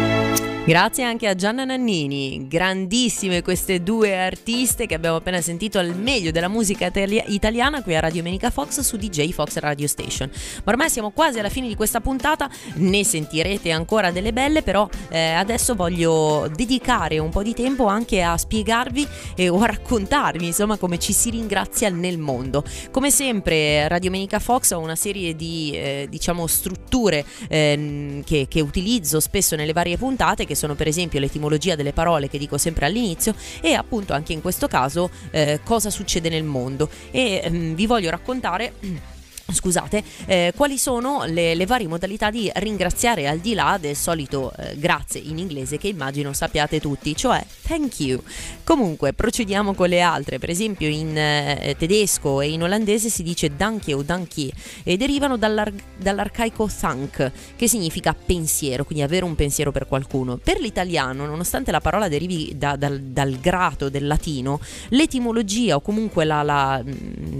Grazie 0.64 1.04
anche 1.04 1.28
a 1.28 1.34
Gianna 1.34 1.66
Nannini, 1.66 2.48
grandissime 2.48 3.42
queste 3.42 3.82
due 3.82 4.16
artiste 4.16 4.86
che 4.86 4.94
abbiamo 4.94 5.16
appena 5.16 5.42
sentito 5.42 5.80
al 5.80 5.96
meglio 5.98 6.30
della 6.30 6.48
musica 6.48 6.86
itali- 6.86 7.22
italiana 7.30 7.82
qui 7.82 7.96
a 7.96 8.00
Radio 8.00 8.22
Menica 8.22 8.52
Fox 8.52 8.82
su 8.82 8.96
DJ 8.96 9.32
Fox 9.32 9.58
Radio 9.58 9.88
Station. 9.88 10.30
Ma 10.64 10.72
ormai 10.72 10.92
siamo 10.92 11.10
quasi 11.10 11.40
alla 11.40 11.50
fine 11.50 11.68
di 11.68 11.74
questa 11.74 12.00
puntata, 12.00 12.48
ne 12.76 13.04
sentirete 13.04 13.72
ancora 13.72 14.12
delle 14.12 14.34
belle, 14.34 14.62
però 14.62 14.88
eh, 15.10 15.32
adesso 15.32 15.74
voglio 15.74 16.48
dedicare 16.54 17.18
un 17.18 17.32
po' 17.32 17.42
di 17.42 17.56
tempo 17.56 17.88
anche 17.88 18.22
a 18.22 18.38
spiegarvi 18.38 19.08
e, 19.36 19.50
o 19.50 19.60
a 19.60 19.66
raccontarvi 19.66 20.46
insomma 20.46 20.78
come 20.78 21.00
ci 21.00 21.12
si 21.12 21.32
ringrazia 21.32 21.90
nel 21.90 22.20
mondo. 22.20 22.64
Come 22.92 23.10
sempre 23.10 23.88
Radio 23.88 24.12
Menica 24.12 24.38
Fox 24.38 24.74
ha 24.74 24.78
una 24.78 24.96
serie 24.96 25.36
di 25.36 25.72
eh, 25.74 26.06
diciamo 26.08 26.46
strutture 26.46 27.26
eh, 27.50 28.22
che, 28.24 28.46
che 28.48 28.62
utilizzo 28.62 29.20
spesso 29.20 29.56
nelle 29.56 29.74
varie 29.74 29.98
puntate 29.98 30.50
che 30.52 30.56
sono 30.56 30.76
per 30.76 30.88
esempio 30.88 31.20
l'etimologia 31.20 31.76
delle 31.76 31.94
parole 31.94 32.28
che 32.28 32.38
dico 32.38 32.58
sempre 32.58 32.86
all'inizio 32.86 33.34
e 33.62 33.74
appunto 33.74 34.12
anche 34.14 34.34
in 34.34 34.42
questo 34.42 34.68
caso 34.68 35.10
eh, 35.32 35.62
cosa 35.64 35.90
succede 35.90 36.28
nel 36.28 36.44
mondo. 36.44 36.90
E 37.10 37.42
ehm, 37.44 37.74
vi 37.74 37.86
voglio 37.86 38.10
raccontare 38.10 38.74
Scusate, 39.54 40.04
eh, 40.26 40.54
quali 40.56 40.78
sono 40.78 41.24
le, 41.26 41.56
le, 41.56 41.66
varie 41.66 41.88
modalità 41.88 42.30
di 42.30 42.50
ringraziare 42.56 43.28
al 43.28 43.40
di 43.40 43.54
là 43.54 43.78
del 43.80 43.96
solito 43.96 44.52
eh, 44.58 44.78
grazie 44.78 45.22
in 45.22 45.38
inglese 45.38 45.78
che 45.78 45.88
immagino 45.88 46.34
sappiate 46.34 46.80
tutti, 46.80 47.16
cioè 47.16 47.44
thank 47.68 48.00
you. 48.00 48.22
Comunque 48.64 49.14
procediamo 49.14 49.74
con 49.74 49.90
le 49.90 50.02
altre, 50.02 50.40
per 50.40 50.50
esempio 50.50 50.88
in 50.88 51.18
eh, 51.18 51.76
tedesco 51.78 52.42
e 52.42 52.50
in 52.50 52.64
olandese 52.64 53.10
si 53.10 53.24
dice 53.24 53.56
danke 53.56 53.94
o 53.94 54.02
dankie 54.04 54.52
e 54.84 54.98
derivano 54.98 55.38
dall'ar- 55.38 55.74
dall'arcaico 55.98 56.68
thank 56.68 57.32
che 57.56 57.68
significa 57.68 58.14
pensiero, 58.14 58.84
quindi 58.84 59.04
avere 59.04 59.26
un 59.26 59.36
pensiero 59.36 59.72
per 59.72 59.88
qualcuno. 59.88 60.38
Per 60.38 60.60
l'italiano, 60.60 61.26
nonostante 61.26 61.72
la 61.72 61.82
parola 61.82 62.08
derivi 62.08 62.54
da, 62.56 62.76
dal, 62.76 63.00
dal, 63.00 63.40
grato 63.40 63.90
del 63.90 64.08
latino, 64.08 64.60
l'etimologia 64.90 65.76
o 65.76 65.82
comunque 65.82 66.26
la, 66.26 66.44
la, 66.44 66.82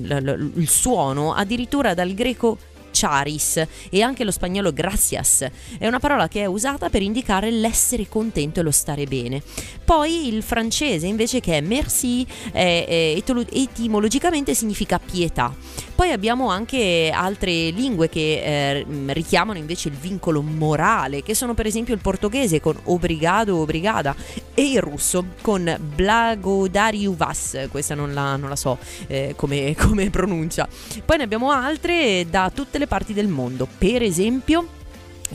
la, 0.02 0.18
il 0.18 0.70
suono 0.70 1.34
addirittura 1.34 1.94
dal 2.02 2.16
greco 2.16 2.58
charis 2.92 3.64
e 3.90 4.02
anche 4.02 4.24
lo 4.24 4.32
spagnolo 4.32 4.72
gracias. 4.74 5.48
È 5.78 5.88
una 5.88 6.00
parola 6.00 6.28
che 6.28 6.42
è 6.42 6.46
usata 6.46 6.90
per 6.90 7.02
indicare 7.02 7.52
l'essere 7.52 8.08
contento 8.08 8.60
e 8.60 8.64
lo 8.64 8.72
stare 8.72 9.06
bene. 9.06 9.42
Poi 9.84 10.28
il 10.28 10.44
francese 10.44 11.08
invece 11.08 11.40
che 11.40 11.58
è 11.58 11.62
merci 11.62 12.26
è, 12.52 12.86
è, 12.88 13.24
etimologicamente 13.52 14.54
significa 14.54 15.00
pietà. 15.00 15.54
Poi 16.02 16.12
abbiamo 16.12 16.50
anche 16.50 17.12
altre 17.14 17.70
lingue 17.70 18.10
che 18.10 18.42
eh, 18.44 18.86
richiamano 19.14 19.60
invece 19.60 19.90
il 19.90 19.94
vincolo 19.94 20.42
morale, 20.42 21.22
che 21.22 21.36
sono 21.36 21.54
per 21.54 21.68
esempio 21.68 21.94
il 21.94 22.00
portoghese 22.00 22.60
con 22.60 22.76
obrigado, 22.86 23.58
obrigada 23.58 24.16
e 24.56 24.72
il 24.72 24.82
russo 24.82 25.26
con 25.42 25.78
blagodariuvas, 25.96 27.68
questa 27.70 27.94
non 27.94 28.14
la, 28.14 28.36
non 28.36 28.50
la 28.50 28.56
so 28.56 28.80
eh, 29.08 29.34
come, 29.36 29.76
come 29.78 30.10
pronuncia. 30.10 30.68
Poi 31.06 31.18
ne 31.18 31.24
abbiamo 31.24 31.52
altre 31.52 32.26
da 32.28 32.52
tutte 32.54 32.80
le 32.80 32.81
parti 32.88 33.14
del 33.14 33.28
mondo, 33.28 33.68
per 33.78 34.02
esempio 34.02 34.80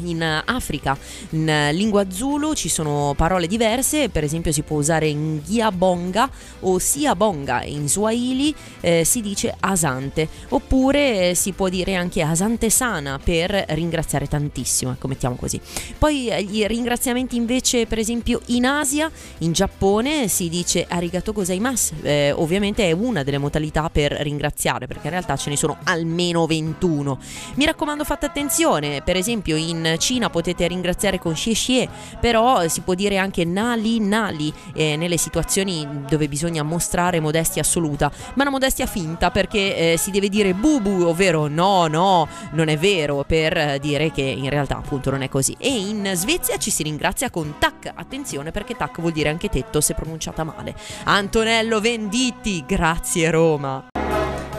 in 0.03 0.43
Africa, 0.45 0.97
in 1.31 1.71
lingua 1.73 2.11
zulu 2.11 2.55
ci 2.55 2.69
sono 2.69 3.15
parole 3.17 3.47
diverse, 3.47 4.09
per 4.09 4.25
esempio 4.25 4.53
si 4.53 4.63
può 4.63 4.79
usare 4.79 5.13
Ngiabonga 5.13 6.31
o 6.61 6.79
Siabonga, 6.79 7.63
in 7.65 7.89
Swahili 7.89 8.55
eh, 8.81 9.05
si 9.05 9.21
dice 9.21 9.55
asante, 9.59 10.29
oppure 10.51 11.31
eh, 11.31 11.35
si 11.35 11.53
può 11.53 11.69
dire 11.69 11.95
anche 11.95 12.23
asante 12.23 12.71
sana 12.71 13.19
per 13.23 13.51
ringraziare 13.69 14.27
tantissimo, 14.27 14.93
ecco 14.93 15.09
mettiamo 15.09 15.37
così. 15.37 15.61
Poi 15.99 16.29
eh, 16.29 16.41
i 16.41 16.67
ringraziamenti 16.67 17.37
invece 17.37 17.87
per 17.87 17.99
esempio 17.99 18.41
in 18.47 18.67
Asia, 18.67 19.11
in 19.39 19.53
Giappone 19.53 20.29
si 20.29 20.49
dice 20.49 20.87
arigato 20.89 21.33
gozaimasu, 21.33 21.95
eh, 22.03 22.33
ovviamente 22.33 22.89
è 22.89 22.93
una 22.93 23.23
delle 23.23 23.39
modalità 23.39 23.89
per 23.91 24.13
ringraziare 24.13 24.87
perché 24.87 25.05
in 25.05 25.11
realtà 25.11 25.37
ce 25.37 25.51
ne 25.51 25.57
sono 25.57 25.79
almeno 25.85 26.47
21. 26.47 27.19
Mi 27.55 27.65
raccomando 27.65 28.05
fate 28.05 28.27
attenzione, 28.27 29.03
per 29.03 29.17
esempio 29.17 29.57
in 29.57 29.86
Cina 29.99 30.31
potete 30.31 30.67
ringraziare 30.67 31.19
con 31.19 31.33
xie 31.33 31.53
xie, 31.53 31.89
però 32.21 32.67
si 32.69 32.81
può 32.81 32.95
dire 32.95 33.19
anche 33.19 33.45
nali 33.45 34.01
nali 34.01 34.53
eh, 34.75 34.97
nelle 34.97 35.17
situazioni 35.17 35.87
dove 36.09 36.29
bisogna 36.29 36.63
mostrare 36.63 37.21
modestia 37.21 37.63
assoluta, 37.63 38.11
ma 38.35 38.43
una 38.43 38.51
modestia 38.51 38.87
finta 38.87 39.31
perché 39.31 39.93
eh, 39.93 39.97
si 39.97 40.11
deve 40.11 40.29
dire 40.29 40.55
bubu, 40.55 41.05
ovvero 41.07 41.47
no, 41.49 41.87
no, 41.87 42.29
non 42.53 42.69
è 42.69 42.77
vero, 42.77 43.25
per 43.27 43.79
dire 43.81 44.11
che 44.11 44.23
in 44.23 44.51
realtà 44.51 44.77
appunto 44.77 45.11
non 45.11 45.23
è 45.23 45.29
così. 45.29 45.55
E 45.59 45.69
in 45.69 46.11
Svezia 46.15 46.57
ci 46.57 46.71
si 46.71 46.83
ringrazia 46.83 47.31
con 47.31 47.55
tac, 47.59 47.93
attenzione 47.95 48.51
perché 48.51 48.77
tac 48.77 49.01
vuol 49.01 49.13
dire 49.13 49.29
anche 49.29 49.49
tetto 49.49 49.81
se 49.81 49.95
pronunciata 49.95 50.45
male. 50.45 50.75
Antonello 51.05 51.81
Venditti, 51.81 52.65
grazie 52.67 53.31
Roma. 53.31 53.87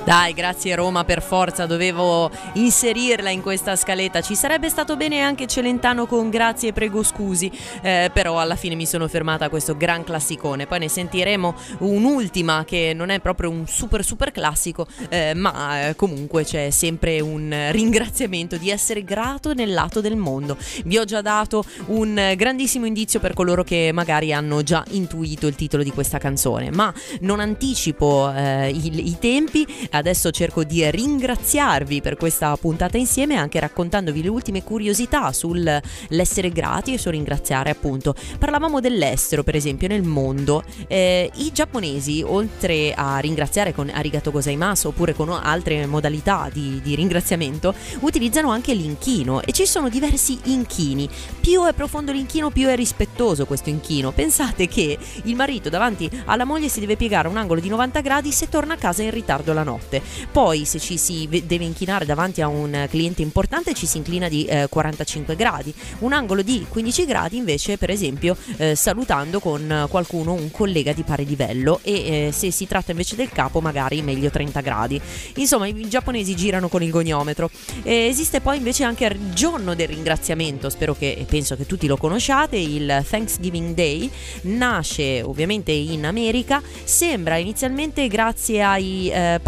Dai, 0.08 0.32
grazie 0.32 0.74
Roma, 0.74 1.04
per 1.04 1.22
forza 1.22 1.66
dovevo 1.66 2.32
inserirla 2.54 3.30
in 3.30 3.42
questa 3.42 3.76
scaletta. 3.76 4.22
Ci 4.22 4.36
sarebbe 4.36 4.70
stato 4.70 4.96
bene 4.96 5.20
anche 5.20 5.48
Celentano 5.48 6.06
con 6.06 6.30
grazie 6.30 6.70
e 6.70 6.72
prego 6.72 7.04
scusi, 7.04 7.52
eh, 7.82 8.10
però 8.14 8.40
alla 8.40 8.56
fine 8.56 8.76
mi 8.76 8.86
sono 8.86 9.10
fermata 9.10 9.44
a 9.44 9.50
questo 9.50 9.76
gran 9.76 10.06
classicone. 10.06 10.66
Poi 10.66 10.80
ne 10.80 10.88
sentiremo 10.88 11.54
un'ultima 11.80 12.64
che 12.64 12.94
non 12.96 13.10
è 13.10 13.20
proprio 13.20 13.50
un 13.50 13.68
super 13.68 14.02
super 14.02 14.32
classico, 14.32 14.88
eh, 15.10 15.34
ma 15.36 15.90
eh, 15.90 15.96
comunque 15.96 16.46
c'è 16.46 16.70
sempre 16.70 17.20
un 17.20 17.68
ringraziamento 17.72 18.56
di 18.56 18.70
essere 18.70 19.04
grato 19.04 19.54
nel 19.54 19.74
lato 19.74 20.00
del 20.00 20.16
mondo. 20.16 20.56
Vi 20.86 20.98
ho 20.98 21.04
già 21.04 21.20
dato 21.20 21.66
un 21.88 22.32
grandissimo 22.38 22.86
indizio 22.86 23.20
per 23.20 23.34
coloro 23.34 23.66
che 23.66 23.92
magari 23.92 24.32
hanno 24.32 24.64
già 24.64 24.86
intuito 24.92 25.48
il 25.48 25.56
titolo 25.56 25.84
di 25.84 25.92
questa 25.92 26.18
canzone, 26.18 26.72
ma 26.72 26.94
non 27.20 27.42
anticipo 27.42 28.32
eh, 28.34 28.70
i, 28.70 29.10
i 29.10 29.18
tempi 29.20 29.68
Adesso 29.98 30.30
cerco 30.30 30.64
di 30.64 30.90
ringraziarvi 30.90 32.02
per 32.02 32.18
questa 32.18 32.56
puntata 32.56 32.98
insieme, 32.98 33.36
anche 33.36 33.60
raccontandovi 33.60 34.22
le 34.22 34.30
ultime 34.30 34.64
curiosità 34.64 35.34
sull'essere 35.34 36.52
grati 36.52 36.94
e 36.94 37.00
sul 37.00 37.14
ringraziare 37.14 37.72
appunto. 37.72 38.14
Parlavamo 38.38 38.80
dell'estero, 38.80 39.42
per 39.42 39.56
esempio, 39.56 39.88
nel 39.88 40.04
mondo. 40.04 40.64
Eh, 40.88 41.32
I 41.34 41.52
giapponesi, 41.52 42.24
oltre 42.24 42.94
a 42.94 43.18
ringraziare 43.18 43.74
con 43.74 43.90
arigato 43.90 44.30
gozaimasu 44.30 44.90
oppure 44.90 45.16
con 45.16 45.30
altre 45.30 45.86
modalità 45.88 46.48
di, 46.54 46.80
di 46.84 46.94
ringraziamento, 46.94 47.74
utilizzano 48.02 48.52
anche 48.52 48.76
l'inchino 48.76 49.42
e 49.42 49.52
ci 49.52 49.66
sono 49.66 49.90
diversi 49.90 50.38
inchini. 50.44 51.10
Più 51.40 51.64
è 51.64 51.74
profondo 51.74 52.12
l'inchino, 52.12 52.52
più 52.52 52.68
è 52.68 52.76
rispettoso 52.76 53.46
questo 53.46 53.70
inchino. 53.70 54.12
Pensate 54.12 54.68
che 54.68 54.96
il 55.24 55.36
marito 55.36 55.70
davanti 55.70 56.08
alla 56.26 56.46
moglie 56.46 56.70
si 56.70 56.80
deve 56.80 56.96
piegare 56.96 57.28
a 57.28 57.32
un 57.32 57.38
angolo 57.38 57.60
di 57.60 57.70
90 57.70 58.02
gradi 58.02 58.32
se 58.32 58.48
torna 58.48 58.76
a 58.76 58.78
casa 58.78 59.02
in 59.02 59.12
ritardo 59.12 59.54
la 59.54 59.64
notte 59.64 59.87
volte. 59.88 60.02
Poi 60.32 60.66
se 60.66 60.80
ci 60.80 60.98
si 60.98 61.28
deve 61.46 61.64
inchinare 61.64 62.06
davanti 62.06 62.42
a 62.42 62.48
un 62.48 62.86
cliente 62.90 63.22
importante 63.22 63.74
ci 63.74 63.86
si 63.86 63.98
inclina 63.98 64.28
di 64.28 64.46
eh, 64.46 64.68
45 64.70 65.36
gradi. 65.36 65.74
Un 66.00 66.14
angolo 66.14 66.42
di 66.42 66.66
15 66.68 67.06
gradi 67.06 67.38
invece 67.38 67.78
per 67.78 67.90
esempio 67.90 68.36
eh, 68.58 68.76
salutando 68.76 69.40
con 69.40 69.88
qualcuno, 69.90 70.34
un 70.34 70.52
collega 70.52 70.92
di 70.92 71.04
pari 71.04 71.26
livello 71.26 71.80
e 71.84 72.28
eh, 72.28 72.32
se 72.32 72.52
si 72.52 72.68
tratta 72.68 72.92
invece 72.92 73.16
del 73.16 73.30
capo 73.30 73.62
magari 73.62 74.02
meglio 74.02 74.30
30 74.30 74.62
gradi. 74.62 75.02
Insomma 75.36 75.68
i 75.68 75.88
giapponesi 75.88 76.36
girano 76.36 76.68
con 76.68 76.84
il 76.84 76.90
goniometro. 76.90 77.50
esiste 77.84 78.42
poi 78.42 78.58
invece 78.58 78.84
anche 78.84 79.06
il 79.06 79.34
giorno 79.34 79.74
del 79.74 79.88
ringraziamento, 79.88 80.70
spero 80.70 80.96
che 80.96 81.26
penso 81.30 81.56
che 81.56 81.66
tutti 81.66 81.88
lo 81.88 81.98
conosciate, 81.98 82.58
il 82.58 83.06
Thanksgiving 83.08 83.74
Day 83.74 84.10
nasce 84.44 85.22
ovviamente 85.22 85.72
in 85.72 86.06
America, 86.06 86.62
sembra 86.84 87.38
inizialmente 87.38 88.08
grazie 88.08 88.64
ai 88.64 89.10
eh, 89.10 89.40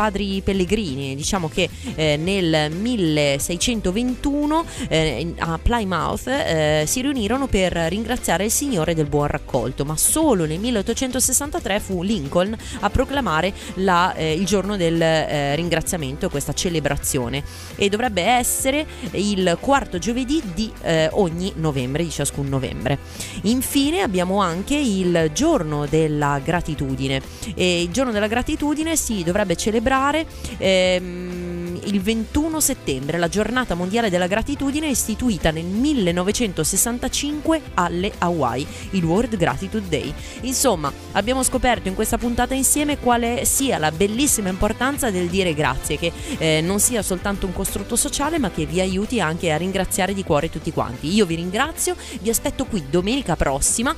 pellegrini. 0.44 1.16
Diciamo 1.16 1.50
che 1.50 1.70
eh, 1.96 2.18
nel 2.18 2.72
1621 2.72 4.66
eh, 4.88 5.34
a 5.40 5.60
Plymouth 5.62 6.28
eh, 6.28 6.84
si 6.88 7.02
riunirono 7.02 7.48
per 7.48 7.74
ringraziare 7.74 8.46
il 8.46 8.52
Signore 8.52 8.94
del 8.94 9.08
buon 9.08 9.28
raccolto, 9.28 9.86
ma 9.86 9.98
solo 9.98 10.46
nel 10.46 10.60
1863 10.60 11.80
fu 11.80 12.04
Lincoln 12.04 12.56
a 12.80 12.90
proclamare 12.90 13.54
la, 13.76 14.14
eh, 14.14 14.34
il 14.34 14.46
giorno 14.46 14.78
del 14.78 15.02
eh, 15.02 15.56
ringraziamento, 15.56 16.30
questa 16.30 16.54
celebrazione. 16.54 17.44
E 17.76 17.90
dovrebbe 17.90 18.22
essere 18.22 18.86
il 19.12 19.58
quarto 19.60 19.98
giovedì 19.98 20.42
di 20.54 20.72
eh, 20.82 21.10
ogni 21.14 21.54
novembre, 21.56 22.04
di 22.04 22.10
ciascun 22.10 22.48
novembre. 22.48 22.98
Infine 23.44 24.02
abbiamo 24.02 24.40
anche 24.40 24.76
il 24.76 25.32
giorno 25.34 25.86
della 25.86 26.40
gratitudine. 26.44 27.22
E 27.56 27.82
il 27.82 27.92
giorno 27.92 28.12
della 28.12 28.28
gratitudine 28.28 28.96
si 28.96 29.24
dovrebbe 29.24 29.56
celebrare 29.56 30.09
celebrare 30.10 30.26
ehm, 30.58 31.49
il 31.90 32.02
21 32.02 32.60
settembre, 32.60 33.18
la 33.18 33.28
giornata 33.28 33.74
mondiale 33.74 34.12
della 34.12 34.28
gratitudine 34.28 34.88
istituita 34.88 35.50
nel 35.50 35.66
1965 35.66 37.62
alle 37.74 38.12
Hawaii, 38.20 38.66
il 38.92 39.04
World 39.04 39.36
Gratitude 39.36 39.90
Day. 39.90 40.14
Insomma, 40.42 40.92
abbiamo 41.14 41.42
scoperto 41.42 41.88
in 41.88 41.96
questa 41.96 42.20
puntata 42.20 42.54
insieme 42.54 43.00
quale 43.00 43.44
sia 43.46 43.80
la 43.80 43.92
bellissima 43.92 44.50
importanza 44.50 45.10
del 45.10 45.30
dire 45.30 45.56
grazie, 45.56 45.98
che 45.98 46.12
eh, 46.38 46.62
non 46.62 46.80
sia 46.80 47.02
soltanto 47.02 47.48
un 47.48 47.54
costrutto 47.54 47.96
sociale, 47.96 48.38
ma 48.38 48.52
che 48.52 48.66
vi 48.66 48.80
aiuti 48.82 49.20
anche 49.20 49.52
a 49.52 49.58
ringraziare 49.58 50.14
di 50.14 50.24
cuore 50.24 50.50
tutti 50.50 50.72
quanti. 50.72 51.12
Io 51.14 51.26
vi 51.26 51.36
ringrazio, 51.36 51.96
vi 52.22 52.30
aspetto 52.30 52.66
qui 52.66 52.86
domenica 52.90 53.36
prossima 53.36 53.96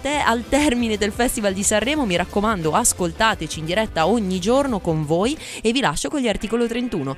te- 0.00 0.18
al 0.18 0.44
termine 0.48 0.96
del 0.96 1.12
Festival 1.12 1.52
di 1.52 1.62
Sanremo. 1.62 2.06
Mi 2.06 2.16
raccomando, 2.16 2.72
ascoltateci 2.72 3.60
in 3.60 3.66
diretta 3.66 4.06
ogni 4.06 4.40
giorno 4.40 4.80
con 4.80 5.04
voi 5.04 5.38
e 5.62 5.70
vi 5.70 5.80
lascio 5.80 6.08
con 6.08 6.20
gli 6.20 6.28
articoli 6.28 6.66
31, 6.66 7.16